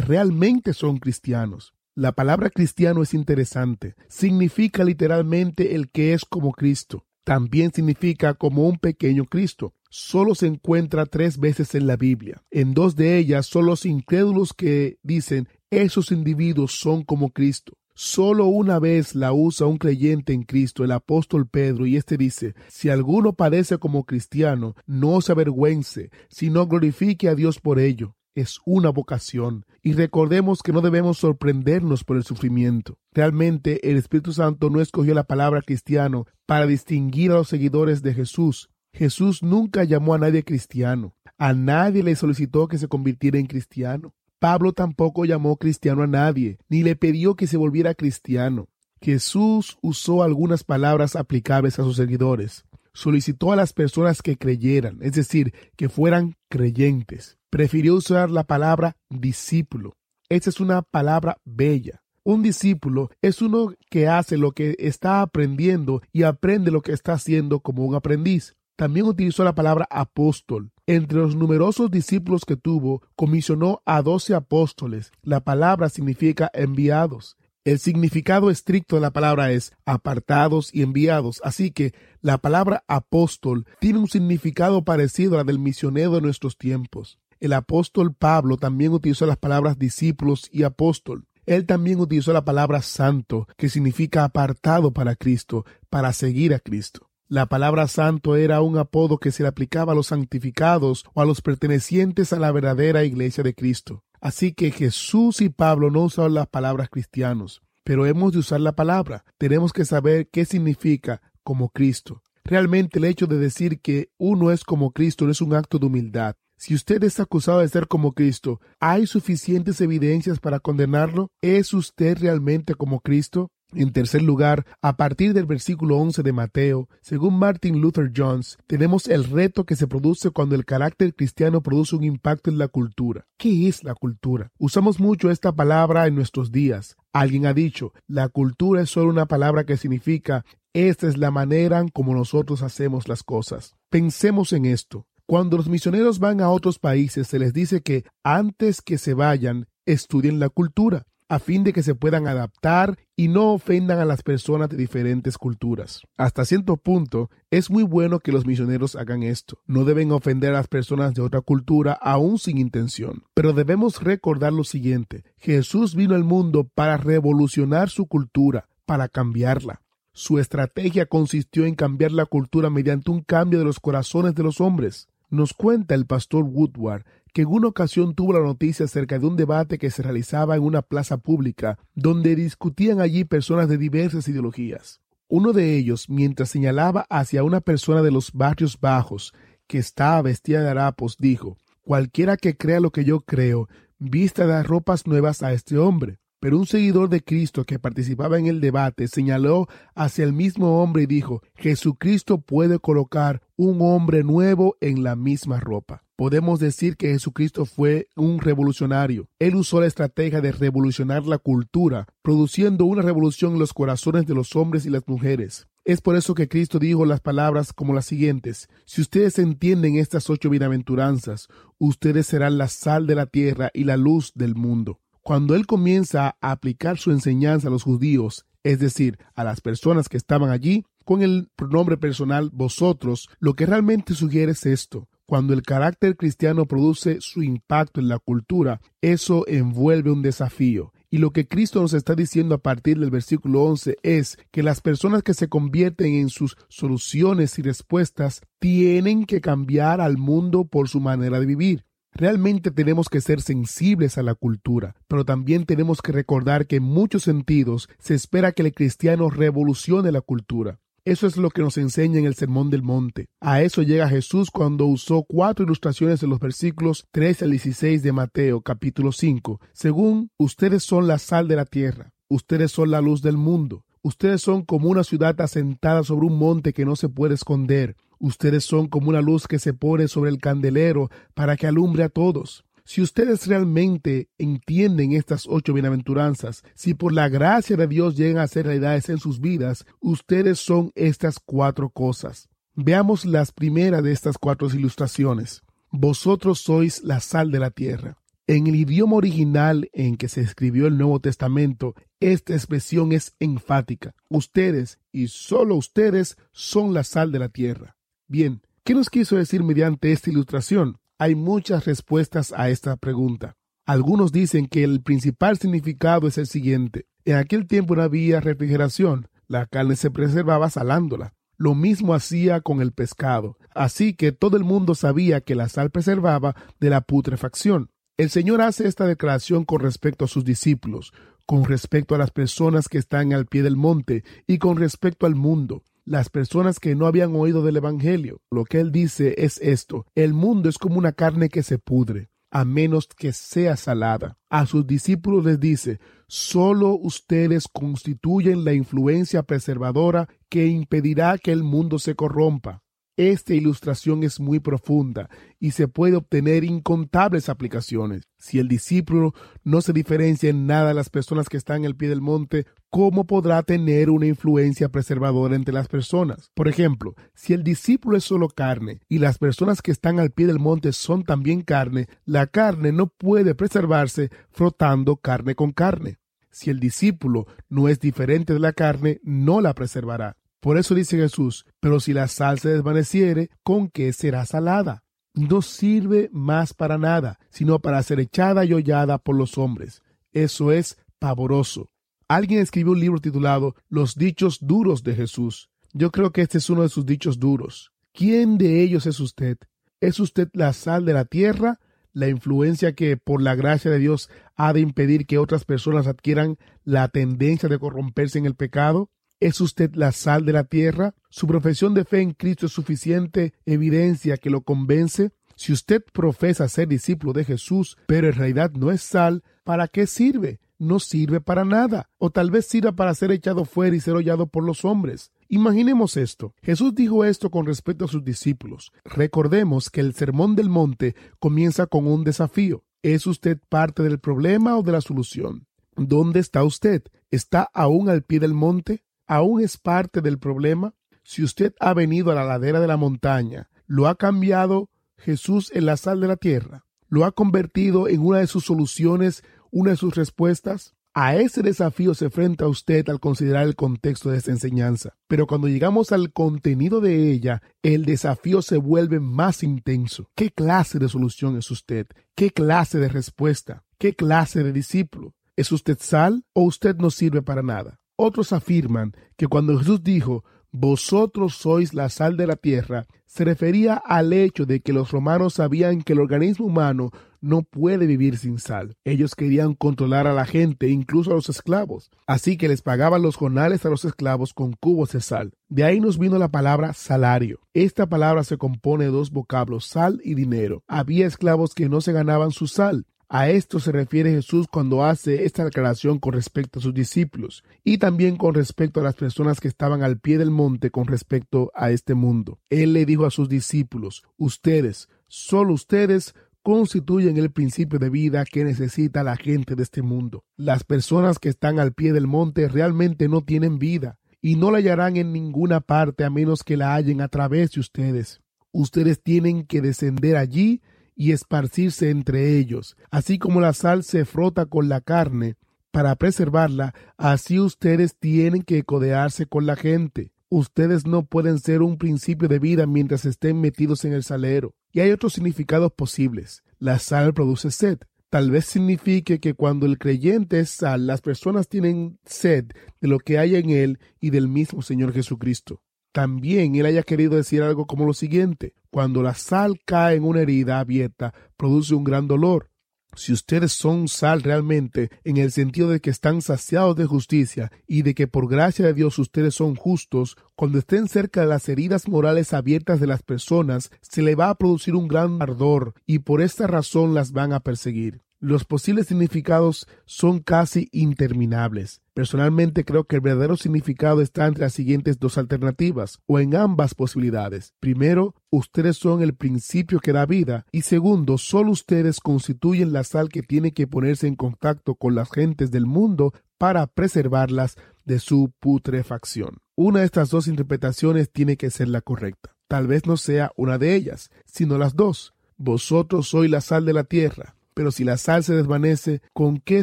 realmente 0.00 0.72
son 0.72 0.96
cristianos. 0.96 1.74
La 1.94 2.12
palabra 2.12 2.48
cristiano 2.48 3.02
es 3.02 3.12
interesante. 3.12 3.96
Significa 4.08 4.82
literalmente 4.82 5.74
el 5.74 5.90
que 5.90 6.14
es 6.14 6.24
como 6.24 6.52
Cristo. 6.52 7.04
También 7.22 7.70
significa 7.70 8.32
como 8.32 8.66
un 8.66 8.78
pequeño 8.78 9.26
Cristo. 9.26 9.74
Solo 9.96 10.34
se 10.34 10.48
encuentra 10.48 11.06
tres 11.06 11.38
veces 11.38 11.76
en 11.76 11.86
la 11.86 11.96
Biblia. 11.96 12.42
En 12.50 12.74
dos 12.74 12.96
de 12.96 13.16
ellas 13.16 13.46
son 13.46 13.66
los 13.66 13.86
incrédulos 13.86 14.52
que 14.52 14.98
dicen 15.04 15.48
esos 15.70 16.10
individuos 16.10 16.72
son 16.72 17.04
como 17.04 17.30
Cristo. 17.30 17.74
Solo 17.94 18.46
una 18.46 18.80
vez 18.80 19.14
la 19.14 19.32
usa 19.32 19.68
un 19.68 19.78
creyente 19.78 20.32
en 20.32 20.42
Cristo, 20.42 20.82
el 20.82 20.90
apóstol 20.90 21.46
Pedro, 21.46 21.86
y 21.86 21.96
éste 21.96 22.16
dice, 22.16 22.56
si 22.66 22.88
alguno 22.88 23.34
padece 23.34 23.78
como 23.78 24.02
cristiano, 24.02 24.74
no 24.84 25.20
se 25.20 25.30
avergüence, 25.30 26.10
sino 26.28 26.66
glorifique 26.66 27.28
a 27.28 27.36
Dios 27.36 27.60
por 27.60 27.78
ello. 27.78 28.16
Es 28.34 28.58
una 28.66 28.90
vocación. 28.90 29.64
Y 29.80 29.92
recordemos 29.92 30.64
que 30.64 30.72
no 30.72 30.80
debemos 30.80 31.18
sorprendernos 31.18 32.02
por 32.02 32.16
el 32.16 32.24
sufrimiento. 32.24 32.98
Realmente 33.12 33.88
el 33.88 33.96
Espíritu 33.96 34.32
Santo 34.32 34.70
no 34.70 34.80
escogió 34.80 35.14
la 35.14 35.22
palabra 35.22 35.62
cristiano 35.62 36.26
para 36.46 36.66
distinguir 36.66 37.30
a 37.30 37.34
los 37.34 37.48
seguidores 37.48 38.02
de 38.02 38.12
Jesús. 38.12 38.70
Jesús 38.94 39.42
nunca 39.42 39.82
llamó 39.82 40.14
a 40.14 40.18
nadie 40.18 40.44
cristiano. 40.44 41.14
A 41.36 41.52
nadie 41.52 42.04
le 42.04 42.14
solicitó 42.14 42.68
que 42.68 42.78
se 42.78 42.86
convirtiera 42.86 43.38
en 43.38 43.46
cristiano. 43.46 44.14
Pablo 44.38 44.72
tampoco 44.72 45.24
llamó 45.24 45.56
cristiano 45.56 46.02
a 46.02 46.06
nadie, 46.06 46.58
ni 46.68 46.84
le 46.84 46.94
pidió 46.94 47.34
que 47.34 47.48
se 47.48 47.56
volviera 47.56 47.94
cristiano. 47.94 48.68
Jesús 49.00 49.78
usó 49.82 50.22
algunas 50.22 50.62
palabras 50.62 51.16
aplicables 51.16 51.78
a 51.78 51.82
sus 51.82 51.96
seguidores. 51.96 52.64
Solicitó 52.92 53.52
a 53.52 53.56
las 53.56 53.72
personas 53.72 54.22
que 54.22 54.36
creyeran, 54.36 54.98
es 55.00 55.12
decir, 55.12 55.52
que 55.76 55.88
fueran 55.88 56.36
creyentes. 56.48 57.36
Prefirió 57.50 57.96
usar 57.96 58.30
la 58.30 58.44
palabra 58.44 58.96
discípulo. 59.10 59.96
Esta 60.28 60.50
es 60.50 60.60
una 60.60 60.82
palabra 60.82 61.38
bella. 61.44 62.02
Un 62.22 62.42
discípulo 62.42 63.10
es 63.20 63.42
uno 63.42 63.74
que 63.90 64.06
hace 64.06 64.38
lo 64.38 64.52
que 64.52 64.76
está 64.78 65.20
aprendiendo 65.20 66.00
y 66.12 66.22
aprende 66.22 66.70
lo 66.70 66.80
que 66.80 66.92
está 66.92 67.14
haciendo 67.14 67.58
como 67.60 67.84
un 67.84 67.96
aprendiz. 67.96 68.54
También 68.76 69.06
utilizó 69.06 69.44
la 69.44 69.54
palabra 69.54 69.86
apóstol. 69.90 70.72
Entre 70.86 71.18
los 71.18 71.36
numerosos 71.36 71.90
discípulos 71.90 72.44
que 72.44 72.56
tuvo, 72.56 73.02
comisionó 73.14 73.82
a 73.86 74.02
doce 74.02 74.34
apóstoles. 74.34 75.12
La 75.22 75.40
palabra 75.40 75.88
significa 75.88 76.50
enviados. 76.52 77.36
El 77.64 77.78
significado 77.78 78.50
estricto 78.50 78.96
de 78.96 79.02
la 79.02 79.12
palabra 79.12 79.52
es 79.52 79.72
apartados 79.86 80.68
y 80.74 80.82
enviados, 80.82 81.40
así 81.44 81.70
que 81.70 81.94
la 82.20 82.36
palabra 82.36 82.84
apóstol 82.88 83.64
tiene 83.80 84.00
un 84.00 84.08
significado 84.08 84.84
parecido 84.84 85.38
a 85.38 85.44
del 85.44 85.58
misionero 85.58 86.10
de 86.12 86.20
nuestros 86.20 86.58
tiempos. 86.58 87.18
El 87.40 87.54
apóstol 87.54 88.12
Pablo 88.12 88.58
también 88.58 88.92
utilizó 88.92 89.24
las 89.24 89.38
palabras 89.38 89.78
discípulos 89.78 90.48
y 90.50 90.64
apóstol. 90.64 91.26
Él 91.46 91.64
también 91.64 92.00
utilizó 92.00 92.32
la 92.32 92.44
palabra 92.44 92.82
santo, 92.82 93.46
que 93.56 93.68
significa 93.68 94.24
apartado 94.24 94.92
para 94.92 95.14
Cristo, 95.14 95.64
para 95.88 96.12
seguir 96.12 96.52
a 96.52 96.58
Cristo. 96.58 97.08
La 97.28 97.46
palabra 97.46 97.88
santo 97.88 98.36
era 98.36 98.60
un 98.60 98.76
apodo 98.76 99.16
que 99.16 99.32
se 99.32 99.42
le 99.42 99.48
aplicaba 99.48 99.92
a 99.92 99.94
los 99.94 100.08
santificados 100.08 101.06
o 101.14 101.22
a 101.22 101.24
los 101.24 101.40
pertenecientes 101.40 102.34
a 102.34 102.38
la 102.38 102.52
verdadera 102.52 103.04
iglesia 103.04 103.42
de 103.42 103.54
Cristo. 103.54 104.04
Así 104.20 104.52
que 104.52 104.70
Jesús 104.70 105.40
y 105.40 105.48
Pablo 105.48 105.90
no 105.90 106.02
usaron 106.02 106.34
las 106.34 106.48
palabras 106.48 106.90
cristianos, 106.90 107.62
pero 107.82 108.04
hemos 108.04 108.34
de 108.34 108.40
usar 108.40 108.60
la 108.60 108.76
palabra. 108.76 109.24
Tenemos 109.38 109.72
que 109.72 109.86
saber 109.86 110.28
qué 110.30 110.44
significa 110.44 111.22
como 111.42 111.70
Cristo. 111.70 112.22
Realmente 112.44 112.98
el 112.98 113.06
hecho 113.06 113.26
de 113.26 113.38
decir 113.38 113.80
que 113.80 114.10
uno 114.18 114.50
es 114.50 114.62
como 114.62 114.90
Cristo 114.90 115.24
no 115.24 115.30
es 115.30 115.40
un 115.40 115.54
acto 115.54 115.78
de 115.78 115.86
humildad. 115.86 116.36
Si 116.58 116.74
usted 116.74 117.02
es 117.04 117.20
acusado 117.20 117.60
de 117.60 117.68
ser 117.68 117.88
como 117.88 118.12
Cristo, 118.12 118.60
¿hay 118.80 119.06
suficientes 119.06 119.80
evidencias 119.80 120.40
para 120.40 120.60
condenarlo? 120.60 121.30
¿Es 121.40 121.72
usted 121.72 122.18
realmente 122.18 122.74
como 122.74 123.00
Cristo? 123.00 123.50
En 123.76 123.92
tercer 123.92 124.22
lugar, 124.22 124.64
a 124.82 124.96
partir 124.96 125.34
del 125.34 125.46
versículo 125.46 125.96
11 125.96 126.22
de 126.22 126.32
Mateo, 126.32 126.88
según 127.00 127.36
Martin 127.40 127.80
Luther 127.80 128.12
Jones, 128.16 128.56
tenemos 128.68 129.08
el 129.08 129.24
reto 129.24 129.64
que 129.64 129.74
se 129.74 129.88
produce 129.88 130.30
cuando 130.30 130.54
el 130.54 130.64
carácter 130.64 131.12
cristiano 131.12 131.60
produce 131.60 131.96
un 131.96 132.04
impacto 132.04 132.50
en 132.50 132.58
la 132.58 132.68
cultura. 132.68 133.26
¿Qué 133.36 133.66
es 133.66 133.82
la 133.82 133.94
cultura? 133.94 134.52
Usamos 134.58 135.00
mucho 135.00 135.28
esta 135.28 135.50
palabra 135.50 136.06
en 136.06 136.14
nuestros 136.14 136.52
días. 136.52 136.96
Alguien 137.12 137.46
ha 137.46 137.52
dicho, 137.52 137.92
la 138.06 138.28
cultura 138.28 138.82
es 138.82 138.90
solo 138.90 139.10
una 139.10 139.26
palabra 139.26 139.64
que 139.64 139.76
significa 139.76 140.44
esta 140.72 141.08
es 141.08 141.16
la 141.16 141.32
manera 141.32 141.84
como 141.92 142.14
nosotros 142.14 142.62
hacemos 142.62 143.08
las 143.08 143.24
cosas. 143.24 143.74
Pensemos 143.90 144.52
en 144.52 144.66
esto. 144.66 145.06
Cuando 145.26 145.56
los 145.56 145.68
misioneros 145.68 146.20
van 146.20 146.40
a 146.40 146.50
otros 146.50 146.78
países 146.78 147.26
se 147.26 147.40
les 147.40 147.52
dice 147.52 147.80
que 147.80 148.04
antes 148.22 148.82
que 148.82 148.98
se 148.98 149.14
vayan, 149.14 149.66
estudien 149.84 150.38
la 150.38 150.48
cultura 150.48 151.06
a 151.34 151.38
fin 151.38 151.64
de 151.64 151.72
que 151.72 151.82
se 151.82 151.94
puedan 151.94 152.26
adaptar 152.28 152.96
y 153.16 153.28
no 153.28 153.52
ofendan 153.52 153.98
a 153.98 154.04
las 154.04 154.22
personas 154.22 154.68
de 154.68 154.76
diferentes 154.76 155.36
culturas. 155.36 156.02
Hasta 156.16 156.44
cierto 156.44 156.76
punto, 156.76 157.30
es 157.50 157.70
muy 157.70 157.82
bueno 157.82 158.20
que 158.20 158.32
los 158.32 158.46
misioneros 158.46 158.96
hagan 158.96 159.22
esto. 159.22 159.58
No 159.66 159.84
deben 159.84 160.12
ofender 160.12 160.50
a 160.50 160.58
las 160.58 160.68
personas 160.68 161.14
de 161.14 161.22
otra 161.22 161.40
cultura 161.40 161.92
aún 161.92 162.38
sin 162.38 162.58
intención. 162.58 163.24
Pero 163.34 163.52
debemos 163.52 164.02
recordar 164.02 164.52
lo 164.52 164.64
siguiente. 164.64 165.24
Jesús 165.38 165.94
vino 165.94 166.14
al 166.14 166.24
mundo 166.24 166.64
para 166.74 166.96
revolucionar 166.96 167.90
su 167.90 168.06
cultura, 168.06 168.68
para 168.86 169.08
cambiarla. 169.08 169.82
Su 170.12 170.38
estrategia 170.38 171.06
consistió 171.06 171.66
en 171.66 171.74
cambiar 171.74 172.12
la 172.12 172.26
cultura 172.26 172.70
mediante 172.70 173.10
un 173.10 173.22
cambio 173.22 173.58
de 173.58 173.64
los 173.64 173.80
corazones 173.80 174.36
de 174.36 174.44
los 174.44 174.60
hombres. 174.60 175.08
Nos 175.34 175.52
cuenta 175.52 175.96
el 175.96 176.06
pastor 176.06 176.44
Woodward 176.44 177.02
que 177.32 177.42
en 177.42 177.48
una 177.48 177.66
ocasión 177.66 178.14
tuvo 178.14 178.34
la 178.34 178.38
noticia 178.38 178.84
acerca 178.84 179.18
de 179.18 179.26
un 179.26 179.34
debate 179.34 179.78
que 179.78 179.90
se 179.90 180.00
realizaba 180.00 180.54
en 180.54 180.62
una 180.62 180.80
plaza 180.80 181.16
pública, 181.16 181.76
donde 181.96 182.36
discutían 182.36 183.00
allí 183.00 183.24
personas 183.24 183.68
de 183.68 183.76
diversas 183.76 184.28
ideologías. 184.28 185.00
Uno 185.26 185.52
de 185.52 185.76
ellos, 185.76 186.08
mientras 186.08 186.50
señalaba 186.50 187.04
hacia 187.10 187.42
una 187.42 187.60
persona 187.60 188.00
de 188.02 188.12
los 188.12 188.30
barrios 188.32 188.78
bajos 188.78 189.34
que 189.66 189.78
estaba 189.78 190.22
vestida 190.22 190.62
de 190.62 190.68
harapos, 190.68 191.16
dijo 191.18 191.58
Cualquiera 191.82 192.36
que 192.36 192.56
crea 192.56 192.78
lo 192.78 192.92
que 192.92 193.04
yo 193.04 193.18
creo, 193.22 193.68
vista 193.98 194.46
de 194.46 194.62
ropas 194.62 195.04
nuevas 195.08 195.42
a 195.42 195.52
este 195.52 195.78
hombre. 195.78 196.20
Pero 196.38 196.58
un 196.58 196.66
seguidor 196.66 197.08
de 197.08 197.24
Cristo 197.24 197.64
que 197.64 197.80
participaba 197.80 198.38
en 198.38 198.46
el 198.46 198.60
debate 198.60 199.08
señaló 199.08 199.66
hacia 199.96 200.24
el 200.24 200.32
mismo 200.32 200.80
hombre 200.80 201.02
y 201.02 201.06
dijo, 201.06 201.42
Jesucristo 201.56 202.40
puede 202.40 202.78
colocar 202.78 203.40
un 203.56 203.80
hombre 203.82 204.24
nuevo 204.24 204.76
en 204.80 205.02
la 205.02 205.16
misma 205.16 205.60
ropa. 205.60 206.02
Podemos 206.16 206.60
decir 206.60 206.96
que 206.96 207.08
Jesucristo 207.08 207.66
fue 207.66 208.08
un 208.16 208.40
revolucionario. 208.40 209.28
Él 209.38 209.56
usó 209.56 209.80
la 209.80 209.86
estrategia 209.86 210.40
de 210.40 210.52
revolucionar 210.52 211.24
la 211.24 211.38
cultura, 211.38 212.06
produciendo 212.22 212.84
una 212.84 213.02
revolución 213.02 213.54
en 213.54 213.58
los 213.58 213.72
corazones 213.72 214.26
de 214.26 214.34
los 214.34 214.54
hombres 214.56 214.86
y 214.86 214.90
las 214.90 215.06
mujeres. 215.06 215.66
Es 215.84 216.00
por 216.00 216.16
eso 216.16 216.34
que 216.34 216.48
Cristo 216.48 216.78
dijo 216.78 217.04
las 217.04 217.20
palabras 217.20 217.72
como 217.72 217.92
las 217.92 218.06
siguientes. 218.06 218.68
Si 218.86 219.02
ustedes 219.02 219.38
entienden 219.38 219.96
estas 219.96 220.30
ocho 220.30 220.48
bienaventuranzas, 220.50 221.48
ustedes 221.78 222.26
serán 222.26 222.58
la 222.58 222.68
sal 222.68 223.06
de 223.06 223.16
la 223.16 223.26
tierra 223.26 223.70
y 223.74 223.84
la 223.84 223.96
luz 223.96 224.32
del 224.34 224.54
mundo. 224.54 225.00
Cuando 225.20 225.54
él 225.54 225.66
comienza 225.66 226.36
a 226.40 226.52
aplicar 226.52 226.96
su 226.96 227.10
enseñanza 227.10 227.68
a 227.68 227.70
los 227.70 227.82
judíos, 227.82 228.46
es 228.62 228.78
decir, 228.78 229.18
a 229.34 229.44
las 229.44 229.60
personas 229.60 230.08
que 230.08 230.16
estaban 230.16 230.50
allí, 230.50 230.84
con 231.04 231.22
el 231.22 231.48
pronombre 231.56 231.96
personal 231.96 232.50
vosotros, 232.52 233.28
lo 233.38 233.54
que 233.54 233.66
realmente 233.66 234.14
sugiere 234.14 234.52
es 234.52 234.66
esto. 234.66 235.08
Cuando 235.26 235.54
el 235.54 235.62
carácter 235.62 236.16
cristiano 236.16 236.66
produce 236.66 237.20
su 237.20 237.42
impacto 237.42 238.00
en 238.00 238.08
la 238.08 238.18
cultura, 238.18 238.80
eso 239.00 239.44
envuelve 239.46 240.10
un 240.10 240.20
desafío. 240.20 240.92
Y 241.10 241.18
lo 241.18 241.30
que 241.30 241.46
Cristo 241.46 241.80
nos 241.80 241.94
está 241.94 242.14
diciendo 242.14 242.56
a 242.56 242.58
partir 242.58 242.98
del 242.98 243.10
versículo 243.10 243.62
11 243.62 243.98
es 244.02 244.36
que 244.50 244.62
las 244.62 244.80
personas 244.80 245.22
que 245.22 245.32
se 245.32 245.48
convierten 245.48 246.12
en 246.14 246.28
sus 246.28 246.56
soluciones 246.68 247.58
y 247.58 247.62
respuestas 247.62 248.42
tienen 248.58 249.24
que 249.24 249.40
cambiar 249.40 250.00
al 250.00 250.18
mundo 250.18 250.64
por 250.64 250.88
su 250.88 251.00
manera 251.00 251.40
de 251.40 251.46
vivir. 251.46 251.84
Realmente 252.12 252.70
tenemos 252.70 253.08
que 253.08 253.20
ser 253.20 253.40
sensibles 253.40 254.18
a 254.18 254.22
la 254.22 254.34
cultura, 254.34 254.94
pero 255.08 255.24
también 255.24 255.66
tenemos 255.66 256.02
que 256.02 256.12
recordar 256.12 256.66
que 256.66 256.76
en 256.76 256.84
muchos 256.84 257.24
sentidos 257.24 257.88
se 257.98 258.14
espera 258.14 258.52
que 258.52 258.62
el 258.62 258.72
cristiano 258.72 259.30
revolucione 259.30 260.12
la 260.12 260.20
cultura. 260.20 260.80
Eso 261.06 261.26
es 261.26 261.36
lo 261.36 261.50
que 261.50 261.60
nos 261.60 261.76
enseña 261.76 262.18
en 262.18 262.24
el 262.24 262.34
Sermón 262.34 262.70
del 262.70 262.82
Monte. 262.82 263.26
A 263.38 263.60
eso 263.60 263.82
llega 263.82 264.08
Jesús 264.08 264.50
cuando 264.50 264.86
usó 264.86 265.22
cuatro 265.22 265.66
ilustraciones 265.66 266.22
en 266.22 266.30
los 266.30 266.40
versículos 266.40 267.04
13 267.10 267.44
al 267.44 267.50
16 267.50 268.02
de 268.02 268.12
Mateo 268.12 268.62
capítulo 268.62 269.12
5. 269.12 269.60
Según 269.74 270.30
ustedes 270.38 270.82
son 270.82 271.06
la 271.06 271.18
sal 271.18 271.46
de 271.46 271.56
la 271.56 271.66
tierra, 271.66 272.14
ustedes 272.30 272.72
son 272.72 272.90
la 272.90 273.02
luz 273.02 273.20
del 273.20 273.36
mundo, 273.36 273.84
ustedes 274.00 274.40
son 274.40 274.62
como 274.62 274.88
una 274.88 275.04
ciudad 275.04 275.38
asentada 275.42 276.04
sobre 276.04 276.26
un 276.26 276.38
monte 276.38 276.72
que 276.72 276.86
no 276.86 276.96
se 276.96 277.10
puede 277.10 277.34
esconder. 277.34 277.96
Ustedes 278.18 278.64
son 278.64 278.88
como 278.88 279.10
una 279.10 279.20
luz 279.20 279.46
que 279.46 279.58
se 279.58 279.74
pone 279.74 280.08
sobre 280.08 280.30
el 280.30 280.38
candelero 280.38 281.10
para 281.34 281.58
que 281.58 281.66
alumbre 281.66 282.04
a 282.04 282.08
todos. 282.08 282.64
Si 282.86 283.00
ustedes 283.00 283.46
realmente 283.46 284.28
entienden 284.36 285.12
estas 285.12 285.46
ocho 285.48 285.72
bienaventuranzas, 285.72 286.62
si 286.74 286.92
por 286.92 287.14
la 287.14 287.30
gracia 287.30 287.76
de 287.76 287.86
Dios 287.86 288.14
llegan 288.14 288.42
a 288.42 288.46
ser 288.46 288.66
realidades 288.66 289.08
en 289.08 289.18
sus 289.18 289.40
vidas, 289.40 289.86
ustedes 290.00 290.58
son 290.58 290.92
estas 290.94 291.38
cuatro 291.38 291.88
cosas. 291.88 292.50
Veamos 292.74 293.24
las 293.24 293.52
primeras 293.52 294.02
de 294.02 294.12
estas 294.12 294.36
cuatro 294.36 294.68
ilustraciones. 294.68 295.62
Vosotros 295.90 296.58
sois 296.58 297.02
la 297.02 297.20
sal 297.20 297.50
de 297.50 297.60
la 297.60 297.70
tierra. 297.70 298.18
En 298.46 298.66
el 298.66 298.74
idioma 298.74 299.16
original 299.16 299.88
en 299.94 300.18
que 300.18 300.28
se 300.28 300.42
escribió 300.42 300.86
el 300.86 300.98
Nuevo 300.98 301.20
Testamento, 301.20 301.94
esta 302.20 302.52
expresión 302.52 303.12
es 303.12 303.34
enfática. 303.40 304.14
Ustedes, 304.28 304.98
y 305.10 305.28
solo 305.28 305.76
ustedes, 305.76 306.36
son 306.52 306.92
la 306.92 307.04
sal 307.04 307.32
de 307.32 307.38
la 307.38 307.48
tierra. 307.48 307.96
Bien, 308.28 308.60
¿qué 308.82 308.92
nos 308.94 309.08
quiso 309.08 309.36
decir 309.36 309.62
mediante 309.62 310.12
esta 310.12 310.28
ilustración? 310.28 310.98
Hay 311.24 311.36
muchas 311.36 311.86
respuestas 311.86 312.52
a 312.54 312.68
esta 312.68 312.96
pregunta. 312.96 313.56
Algunos 313.86 314.30
dicen 314.30 314.66
que 314.66 314.84
el 314.84 315.00
principal 315.00 315.56
significado 315.56 316.28
es 316.28 316.36
el 316.36 316.46
siguiente. 316.46 317.06
En 317.24 317.36
aquel 317.36 317.66
tiempo 317.66 317.96
no 317.96 318.02
había 318.02 318.40
refrigeración. 318.40 319.28
La 319.48 319.64
carne 319.64 319.96
se 319.96 320.10
preservaba 320.10 320.68
salándola. 320.68 321.32
Lo 321.56 321.74
mismo 321.74 322.12
hacía 322.12 322.60
con 322.60 322.82
el 322.82 322.92
pescado. 322.92 323.56
Así 323.74 324.12
que 324.12 324.32
todo 324.32 324.58
el 324.58 324.64
mundo 324.64 324.94
sabía 324.94 325.40
que 325.40 325.54
la 325.54 325.70
sal 325.70 325.88
preservaba 325.88 326.56
de 326.78 326.90
la 326.90 327.00
putrefacción. 327.00 327.88
El 328.18 328.28
Señor 328.28 328.60
hace 328.60 328.86
esta 328.86 329.06
declaración 329.06 329.64
con 329.64 329.80
respecto 329.80 330.26
a 330.26 330.28
sus 330.28 330.44
discípulos, 330.44 331.14
con 331.46 331.64
respecto 331.64 332.14
a 332.14 332.18
las 332.18 332.32
personas 332.32 332.86
que 332.86 332.98
están 332.98 333.32
al 333.32 333.46
pie 333.46 333.62
del 333.62 333.78
monte 333.78 334.24
y 334.46 334.58
con 334.58 334.76
respecto 334.76 335.24
al 335.24 335.36
mundo, 335.36 335.84
las 336.04 336.28
personas 336.28 336.80
que 336.80 336.94
no 336.94 337.06
habían 337.06 337.34
oído 337.34 337.62
del 337.62 337.76
Evangelio. 337.76 338.40
Lo 338.50 338.64
que 338.64 338.80
Él 338.80 338.92
dice 338.92 339.34
es 339.38 339.58
esto, 339.58 340.06
el 340.14 340.34
mundo 340.34 340.68
es 340.68 340.78
como 340.78 340.98
una 340.98 341.12
carne 341.12 341.48
que 341.48 341.62
se 341.62 341.78
pudre, 341.78 342.30
a 342.50 342.64
menos 342.64 343.08
que 343.08 343.32
sea 343.32 343.76
salada. 343.76 344.38
A 344.50 344.66
sus 344.66 344.86
discípulos 344.86 345.44
les 345.44 345.58
dice, 345.58 345.98
solo 346.28 346.94
ustedes 346.94 347.68
constituyen 347.68 348.64
la 348.64 348.74
influencia 348.74 349.42
preservadora 349.42 350.28
que 350.48 350.66
impedirá 350.66 351.38
que 351.38 351.52
el 351.52 351.64
mundo 351.64 351.98
se 351.98 352.14
corrompa. 352.14 352.82
Esta 353.16 353.54
ilustración 353.54 354.24
es 354.24 354.40
muy 354.40 354.58
profunda 354.58 355.30
y 355.60 355.70
se 355.70 355.86
puede 355.86 356.16
obtener 356.16 356.64
incontables 356.64 357.48
aplicaciones. 357.48 358.24
Si 358.38 358.58
el 358.58 358.66
discípulo 358.66 359.34
no 359.62 359.82
se 359.82 359.92
diferencia 359.92 360.50
en 360.50 360.66
nada 360.66 360.88
de 360.88 360.94
las 360.94 361.10
personas 361.10 361.48
que 361.48 361.56
están 361.56 361.84
al 361.84 361.94
pie 361.94 362.08
del 362.08 362.20
monte, 362.20 362.66
¿cómo 362.94 363.24
podrá 363.24 363.64
tener 363.64 364.08
una 364.08 364.26
influencia 364.26 364.88
preservadora 364.88 365.56
entre 365.56 365.74
las 365.74 365.88
personas? 365.88 366.52
Por 366.54 366.68
ejemplo, 366.68 367.16
si 367.34 367.52
el 367.52 367.64
discípulo 367.64 368.16
es 368.16 368.22
solo 368.22 368.48
carne 368.48 369.00
y 369.08 369.18
las 369.18 369.38
personas 369.38 369.82
que 369.82 369.90
están 369.90 370.20
al 370.20 370.30
pie 370.30 370.46
del 370.46 370.60
monte 370.60 370.92
son 370.92 371.24
también 371.24 371.62
carne, 371.62 372.06
la 372.24 372.46
carne 372.46 372.92
no 372.92 373.08
puede 373.08 373.56
preservarse 373.56 374.30
frotando 374.52 375.16
carne 375.16 375.56
con 375.56 375.72
carne. 375.72 376.18
Si 376.52 376.70
el 376.70 376.78
discípulo 376.78 377.48
no 377.68 377.88
es 377.88 377.98
diferente 377.98 378.52
de 378.52 378.60
la 378.60 378.72
carne, 378.72 379.18
no 379.24 379.60
la 379.60 379.74
preservará. 379.74 380.36
Por 380.60 380.78
eso 380.78 380.94
dice 380.94 381.16
Jesús, 381.16 381.66
pero 381.80 381.98
si 381.98 382.12
la 382.12 382.28
sal 382.28 382.60
se 382.60 382.68
desvaneciere, 382.68 383.50
¿con 383.64 383.88
qué 383.88 384.12
será 384.12 384.46
salada? 384.46 385.02
No 385.34 385.62
sirve 385.62 386.30
más 386.32 386.74
para 386.74 386.96
nada, 386.96 387.40
sino 387.50 387.80
para 387.80 388.00
ser 388.04 388.20
echada 388.20 388.64
y 388.64 388.72
hollada 388.72 389.18
por 389.18 389.34
los 389.34 389.58
hombres. 389.58 390.00
Eso 390.30 390.70
es 390.70 390.96
pavoroso. 391.18 391.90
Alguien 392.28 392.60
escribió 392.60 392.92
un 392.92 393.00
libro 393.00 393.20
titulado 393.20 393.74
Los 393.88 394.14
dichos 394.14 394.58
duros 394.60 395.02
de 395.02 395.14
Jesús. 395.14 395.70
Yo 395.92 396.10
creo 396.10 396.32
que 396.32 396.42
este 396.42 396.58
es 396.58 396.70
uno 396.70 396.82
de 396.82 396.88
sus 396.88 397.06
dichos 397.06 397.38
duros. 397.38 397.92
¿Quién 398.12 398.58
de 398.58 398.82
ellos 398.82 399.06
es 399.06 399.20
usted? 399.20 399.58
¿Es 400.00 400.20
usted 400.20 400.48
la 400.52 400.72
sal 400.72 401.04
de 401.04 401.12
la 401.12 401.24
tierra? 401.24 401.80
la 402.14 402.28
influencia 402.28 402.94
que 402.94 403.18
por 403.18 403.42
la 403.42 403.54
gracia 403.54 403.90
de 403.90 403.98
Dios 403.98 404.30
ha 404.56 404.72
de 404.72 404.80
impedir 404.80 405.26
que 405.26 405.36
otras 405.36 405.64
personas 405.64 406.06
adquieran 406.06 406.56
la 406.84 407.08
tendencia 407.08 407.68
de 407.68 407.78
corromperse 407.78 408.38
en 408.38 408.46
el 408.46 408.54
pecado? 408.54 409.10
¿Es 409.40 409.60
usted 409.60 409.90
la 409.94 410.12
sal 410.12 410.46
de 410.46 410.52
la 410.52 410.64
tierra? 410.64 411.14
¿Su 411.28 411.46
profesión 411.46 411.92
de 411.92 412.04
fe 412.04 412.20
en 412.20 412.30
Cristo 412.30 412.66
es 412.66 412.72
suficiente 412.72 413.52
evidencia 413.66 414.38
que 414.38 414.48
lo 414.48 414.62
convence? 414.62 415.32
Si 415.56 415.72
usted 415.72 416.02
profesa 416.12 416.68
ser 416.68 416.88
discípulo 416.88 417.32
de 417.32 417.44
Jesús, 417.44 417.98
pero 418.06 418.28
en 418.28 418.34
realidad 418.34 418.70
no 418.72 418.90
es 418.90 419.02
sal, 419.02 419.42
¿para 419.64 419.88
qué 419.88 420.06
sirve? 420.06 420.60
No 420.84 421.00
sirve 421.00 421.40
para 421.40 421.64
nada. 421.64 422.10
O 422.18 422.30
tal 422.30 422.50
vez 422.50 422.66
sirva 422.66 422.92
para 422.92 423.14
ser 423.14 423.32
echado 423.32 423.64
fuera 423.64 423.96
y 423.96 424.00
ser 424.00 424.14
hollado 424.14 424.46
por 424.46 424.64
los 424.64 424.84
hombres. 424.84 425.32
Imaginemos 425.48 426.16
esto. 426.16 426.54
Jesús 426.62 426.94
dijo 426.94 427.24
esto 427.24 427.50
con 427.50 427.66
respecto 427.66 428.04
a 428.04 428.08
sus 428.08 428.24
discípulos. 428.24 428.92
Recordemos 429.04 429.90
que 429.90 430.00
el 430.00 430.14
Sermón 430.14 430.56
del 430.56 430.68
Monte 430.68 431.14
comienza 431.38 431.86
con 431.86 432.06
un 432.06 432.24
desafío. 432.24 432.84
¿Es 433.02 433.26
usted 433.26 433.58
parte 433.68 434.02
del 434.02 434.18
problema 434.18 434.76
o 434.76 434.82
de 434.82 434.92
la 434.92 435.00
solución? 435.00 435.66
¿Dónde 435.96 436.40
está 436.40 436.64
usted? 436.64 437.02
¿Está 437.30 437.68
aún 437.72 438.08
al 438.08 438.22
pie 438.22 438.40
del 438.40 438.54
monte? 438.54 439.04
aún 439.26 439.62
es 439.62 439.76
parte 439.76 440.20
del 440.20 440.38
problema? 440.38 440.94
Si 441.22 441.42
usted 441.42 441.74
ha 441.80 441.94
venido 441.94 442.30
a 442.30 442.34
la 442.34 442.44
ladera 442.44 442.80
de 442.80 442.86
la 442.86 442.96
montaña, 442.96 443.70
¿lo 443.86 444.08
ha 444.08 444.16
cambiado 444.16 444.90
Jesús 445.16 445.70
en 445.74 445.86
la 445.86 445.96
sal 445.96 446.20
de 446.20 446.28
la 446.28 446.36
tierra? 446.36 446.84
¿Lo 447.08 447.24
ha 447.24 447.32
convertido 447.32 448.08
en 448.08 448.20
una 448.20 448.38
de 448.38 448.46
sus 448.46 448.64
soluciones, 448.64 449.44
una 449.74 449.90
de 449.90 449.96
sus 449.96 450.14
respuestas? 450.14 450.94
A 451.14 451.36
ese 451.36 451.62
desafío 451.62 452.14
se 452.14 452.26
enfrenta 452.26 452.68
usted 452.68 453.08
al 453.08 453.20
considerar 453.20 453.66
el 453.66 453.74
contexto 453.74 454.30
de 454.30 454.38
esta 454.38 454.52
enseñanza. 454.52 455.16
Pero 455.28 455.46
cuando 455.46 455.68
llegamos 455.68 456.12
al 456.12 456.32
contenido 456.32 457.00
de 457.00 457.30
ella, 457.32 457.60
el 457.82 458.04
desafío 458.04 458.62
se 458.62 458.78
vuelve 458.78 459.20
más 459.20 459.62
intenso. 459.62 460.30
¿Qué 460.36 460.50
clase 460.50 460.98
de 460.98 461.08
solución 461.08 461.56
es 461.56 461.70
usted? 461.70 462.06
¿Qué 462.36 462.50
clase 462.50 462.98
de 462.98 463.08
respuesta? 463.08 463.84
¿Qué 463.98 464.14
clase 464.14 464.62
de 464.62 464.72
discípulo? 464.72 465.34
¿Es 465.56 465.70
usted 465.72 465.98
sal 466.00 466.44
o 466.52 466.62
usted 466.62 466.96
no 466.96 467.10
sirve 467.10 467.42
para 467.42 467.62
nada? 467.62 468.00
Otros 468.16 468.52
afirman 468.52 469.12
que 469.36 469.48
cuando 469.48 469.76
Jesús 469.78 470.02
dijo, 470.04 470.44
vosotros 470.70 471.54
sois 471.54 471.94
la 471.94 472.08
sal 472.08 472.36
de 472.36 472.48
la 472.48 472.56
tierra, 472.56 473.06
se 473.26 473.44
refería 473.44 473.94
al 473.94 474.32
hecho 474.32 474.66
de 474.66 474.80
que 474.80 474.92
los 474.92 475.10
romanos 475.10 475.54
sabían 475.54 476.02
que 476.02 476.12
el 476.12 476.20
organismo 476.20 476.66
humano 476.66 477.10
no 477.44 477.62
puede 477.62 478.06
vivir 478.06 478.38
sin 478.38 478.58
sal. 478.58 478.96
Ellos 479.04 479.34
querían 479.34 479.74
controlar 479.74 480.26
a 480.26 480.32
la 480.32 480.46
gente, 480.46 480.88
incluso 480.88 481.30
a 481.30 481.34
los 481.34 481.48
esclavos. 481.48 482.10
Así 482.26 482.56
que 482.56 482.68
les 482.68 482.82
pagaban 482.82 483.22
los 483.22 483.36
jornales 483.36 483.84
a 483.84 483.90
los 483.90 484.04
esclavos 484.04 484.54
con 484.54 484.72
cubos 484.72 485.12
de 485.12 485.20
sal. 485.20 485.52
De 485.68 485.84
ahí 485.84 486.00
nos 486.00 486.18
vino 486.18 486.38
la 486.38 486.48
palabra 486.48 486.94
salario. 486.94 487.60
Esta 487.74 488.06
palabra 488.08 488.44
se 488.44 488.56
compone 488.56 489.04
de 489.04 489.10
dos 489.10 489.30
vocablos, 489.30 489.86
sal 489.86 490.20
y 490.24 490.34
dinero. 490.34 490.82
Había 490.88 491.26
esclavos 491.26 491.74
que 491.74 491.88
no 491.88 492.00
se 492.00 492.12
ganaban 492.12 492.50
su 492.50 492.66
sal, 492.66 493.06
a 493.28 493.48
esto 493.48 493.80
se 493.80 493.90
refiere 493.90 494.30
Jesús 494.30 494.68
cuando 494.70 495.02
hace 495.02 495.44
esta 495.44 495.64
declaración 495.64 496.18
con 496.20 496.34
respecto 496.34 496.78
a 496.78 496.82
sus 496.82 496.94
discípulos 496.94 497.64
y 497.82 497.98
también 497.98 498.36
con 498.36 498.54
respecto 498.54 499.00
a 499.00 499.02
las 499.02 499.16
personas 499.16 499.60
que 499.60 499.68
estaban 499.68 500.02
al 500.02 500.20
pie 500.20 500.38
del 500.38 500.50
monte 500.50 500.90
con 500.90 501.06
respecto 501.06 501.72
a 501.74 501.90
este 501.90 502.14
mundo. 502.14 502.60
Él 502.70 502.92
le 502.92 503.06
dijo 503.06 503.24
a 503.24 503.30
sus 503.30 503.48
discípulos, 503.48 504.22
ustedes, 504.36 505.08
solo 505.26 505.72
ustedes 505.72 506.34
constituyen 506.64 507.36
el 507.36 507.52
principio 507.52 507.98
de 507.98 508.08
vida 508.08 508.42
que 508.46 508.64
necesita 508.64 509.22
la 509.22 509.36
gente 509.36 509.76
de 509.76 509.82
este 509.82 510.00
mundo. 510.00 510.44
Las 510.56 510.82
personas 510.82 511.38
que 511.38 511.50
están 511.50 511.78
al 511.78 511.92
pie 511.92 512.14
del 512.14 512.26
monte 512.26 512.68
realmente 512.68 513.28
no 513.28 513.42
tienen 513.42 513.78
vida 513.78 514.18
y 514.40 514.56
no 514.56 514.70
la 514.70 514.78
hallarán 514.78 515.18
en 515.18 515.30
ninguna 515.30 515.80
parte 515.80 516.24
a 516.24 516.30
menos 516.30 516.64
que 516.64 516.78
la 516.78 516.94
hallen 516.94 517.20
a 517.20 517.28
través 517.28 517.72
de 517.72 517.80
ustedes. 517.80 518.40
Ustedes 518.72 519.22
tienen 519.22 519.66
que 519.66 519.82
descender 519.82 520.38
allí 520.38 520.80
y 521.14 521.32
esparcirse 521.32 522.08
entre 522.08 522.56
ellos. 522.56 522.96
Así 523.10 523.38
como 523.38 523.60
la 523.60 523.74
sal 523.74 524.02
se 524.02 524.24
frota 524.24 524.64
con 524.64 524.88
la 524.88 525.02
carne 525.02 525.56
para 525.90 526.16
preservarla, 526.16 526.94
así 527.18 527.60
ustedes 527.60 528.16
tienen 528.16 528.62
que 528.62 528.84
codearse 528.84 529.44
con 529.44 529.66
la 529.66 529.76
gente. 529.76 530.32
Ustedes 530.56 531.04
no 531.04 531.26
pueden 531.26 531.58
ser 531.58 531.82
un 531.82 531.98
principio 531.98 532.46
de 532.46 532.60
vida 532.60 532.86
mientras 532.86 533.24
estén 533.24 533.60
metidos 533.60 534.04
en 534.04 534.12
el 534.12 534.22
salero. 534.22 534.72
Y 534.92 535.00
hay 535.00 535.10
otros 535.10 535.32
significados 535.32 535.90
posibles. 535.90 536.62
La 536.78 537.00
sal 537.00 537.34
produce 537.34 537.72
sed. 537.72 537.98
Tal 538.30 538.52
vez 538.52 538.64
signifique 538.66 539.40
que 539.40 539.54
cuando 539.54 539.84
el 539.84 539.98
creyente 539.98 540.60
es 540.60 540.70
sal, 540.70 541.08
las 541.08 541.22
personas 541.22 541.66
tienen 541.66 542.20
sed 542.24 542.66
de 543.00 543.08
lo 543.08 543.18
que 543.18 543.40
hay 543.40 543.56
en 543.56 543.70
él 543.70 543.98
y 544.20 544.30
del 544.30 544.46
mismo 544.46 544.80
Señor 544.82 545.12
Jesucristo. 545.12 545.82
También 546.12 546.76
él 546.76 546.86
haya 546.86 547.02
querido 547.02 547.34
decir 547.34 547.60
algo 547.64 547.88
como 547.88 548.06
lo 548.06 548.14
siguiente. 548.14 548.74
Cuando 548.90 549.24
la 549.24 549.34
sal 549.34 549.80
cae 549.84 550.14
en 550.14 550.22
una 550.22 550.42
herida 550.42 550.78
abierta, 550.78 551.34
produce 551.56 551.96
un 551.96 552.04
gran 552.04 552.28
dolor. 552.28 552.70
Si 553.16 553.32
ustedes 553.32 553.72
son 553.72 554.08
sal 554.08 554.42
realmente, 554.42 555.10
en 555.24 555.36
el 555.36 555.52
sentido 555.52 555.88
de 555.88 556.00
que 556.00 556.10
están 556.10 556.42
saciados 556.42 556.96
de 556.96 557.06
justicia 557.06 557.70
y 557.86 558.02
de 558.02 558.14
que 558.14 558.26
por 558.26 558.48
gracia 558.48 558.84
de 558.84 558.94
Dios 558.94 559.18
ustedes 559.18 559.54
son 559.54 559.74
justos, 559.74 560.36
cuando 560.56 560.78
estén 560.78 561.08
cerca 561.08 561.42
de 561.42 561.46
las 561.46 561.68
heridas 561.68 562.08
morales 562.08 562.52
abiertas 562.52 563.00
de 563.00 563.06
las 563.06 563.22
personas, 563.22 563.90
se 564.00 564.22
le 564.22 564.34
va 564.34 564.50
a 564.50 564.54
producir 564.56 564.94
un 564.94 565.08
gran 565.08 565.40
ardor 565.40 565.94
y 566.06 566.20
por 566.20 566.40
esta 566.40 566.66
razón 566.66 567.14
las 567.14 567.32
van 567.32 567.52
a 567.52 567.60
perseguir. 567.60 568.22
Los 568.40 568.64
posibles 568.64 569.06
significados 569.06 569.86
son 570.04 570.40
casi 570.40 570.88
interminables. 570.92 572.03
Personalmente 572.14 572.84
creo 572.84 573.04
que 573.04 573.16
el 573.16 573.22
verdadero 573.22 573.56
significado 573.56 574.20
está 574.20 574.46
entre 574.46 574.62
las 574.62 574.72
siguientes 574.72 575.18
dos 575.18 575.36
alternativas, 575.36 576.20
o 576.26 576.38
en 576.38 576.54
ambas 576.54 576.94
posibilidades. 576.94 577.74
Primero, 577.80 578.36
ustedes 578.50 578.96
son 578.96 579.20
el 579.20 579.34
principio 579.34 579.98
que 579.98 580.12
da 580.12 580.24
vida, 580.24 580.64
y 580.70 580.82
segundo, 580.82 581.38
solo 581.38 581.72
ustedes 581.72 582.20
constituyen 582.20 582.92
la 582.92 583.02
sal 583.02 583.30
que 583.30 583.42
tiene 583.42 583.72
que 583.72 583.88
ponerse 583.88 584.28
en 584.28 584.36
contacto 584.36 584.94
con 584.94 585.16
las 585.16 585.28
gentes 585.28 585.72
del 585.72 585.86
mundo 585.86 586.32
para 586.56 586.86
preservarlas 586.86 587.76
de 588.04 588.20
su 588.20 588.52
putrefacción. 588.60 589.58
Una 589.74 590.00
de 590.00 590.06
estas 590.06 590.30
dos 590.30 590.46
interpretaciones 590.46 591.32
tiene 591.32 591.56
que 591.56 591.70
ser 591.70 591.88
la 591.88 592.00
correcta. 592.00 592.54
Tal 592.68 592.86
vez 592.86 593.06
no 593.06 593.16
sea 593.16 593.50
una 593.56 593.76
de 593.76 593.96
ellas, 593.96 594.30
sino 594.46 594.78
las 594.78 594.94
dos. 594.94 595.34
Vosotros 595.56 596.28
sois 596.28 596.48
la 596.48 596.60
sal 596.60 596.84
de 596.84 596.92
la 596.92 597.04
tierra. 597.04 597.56
Pero 597.74 597.90
si 597.90 598.04
la 598.04 598.16
sal 598.16 598.44
se 598.44 598.54
desvanece, 598.54 599.20
¿con 599.32 599.58
qué 599.58 599.82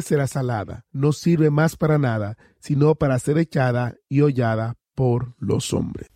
será 0.00 0.26
salada? 0.26 0.86
No 0.92 1.12
sirve 1.12 1.50
más 1.50 1.76
para 1.76 1.98
nada, 1.98 2.36
sino 2.58 2.94
para 2.94 3.18
ser 3.18 3.38
echada 3.38 3.94
y 4.08 4.22
hollada 4.22 4.76
por 4.94 5.34
los 5.38 5.72
hombres. 5.72 6.11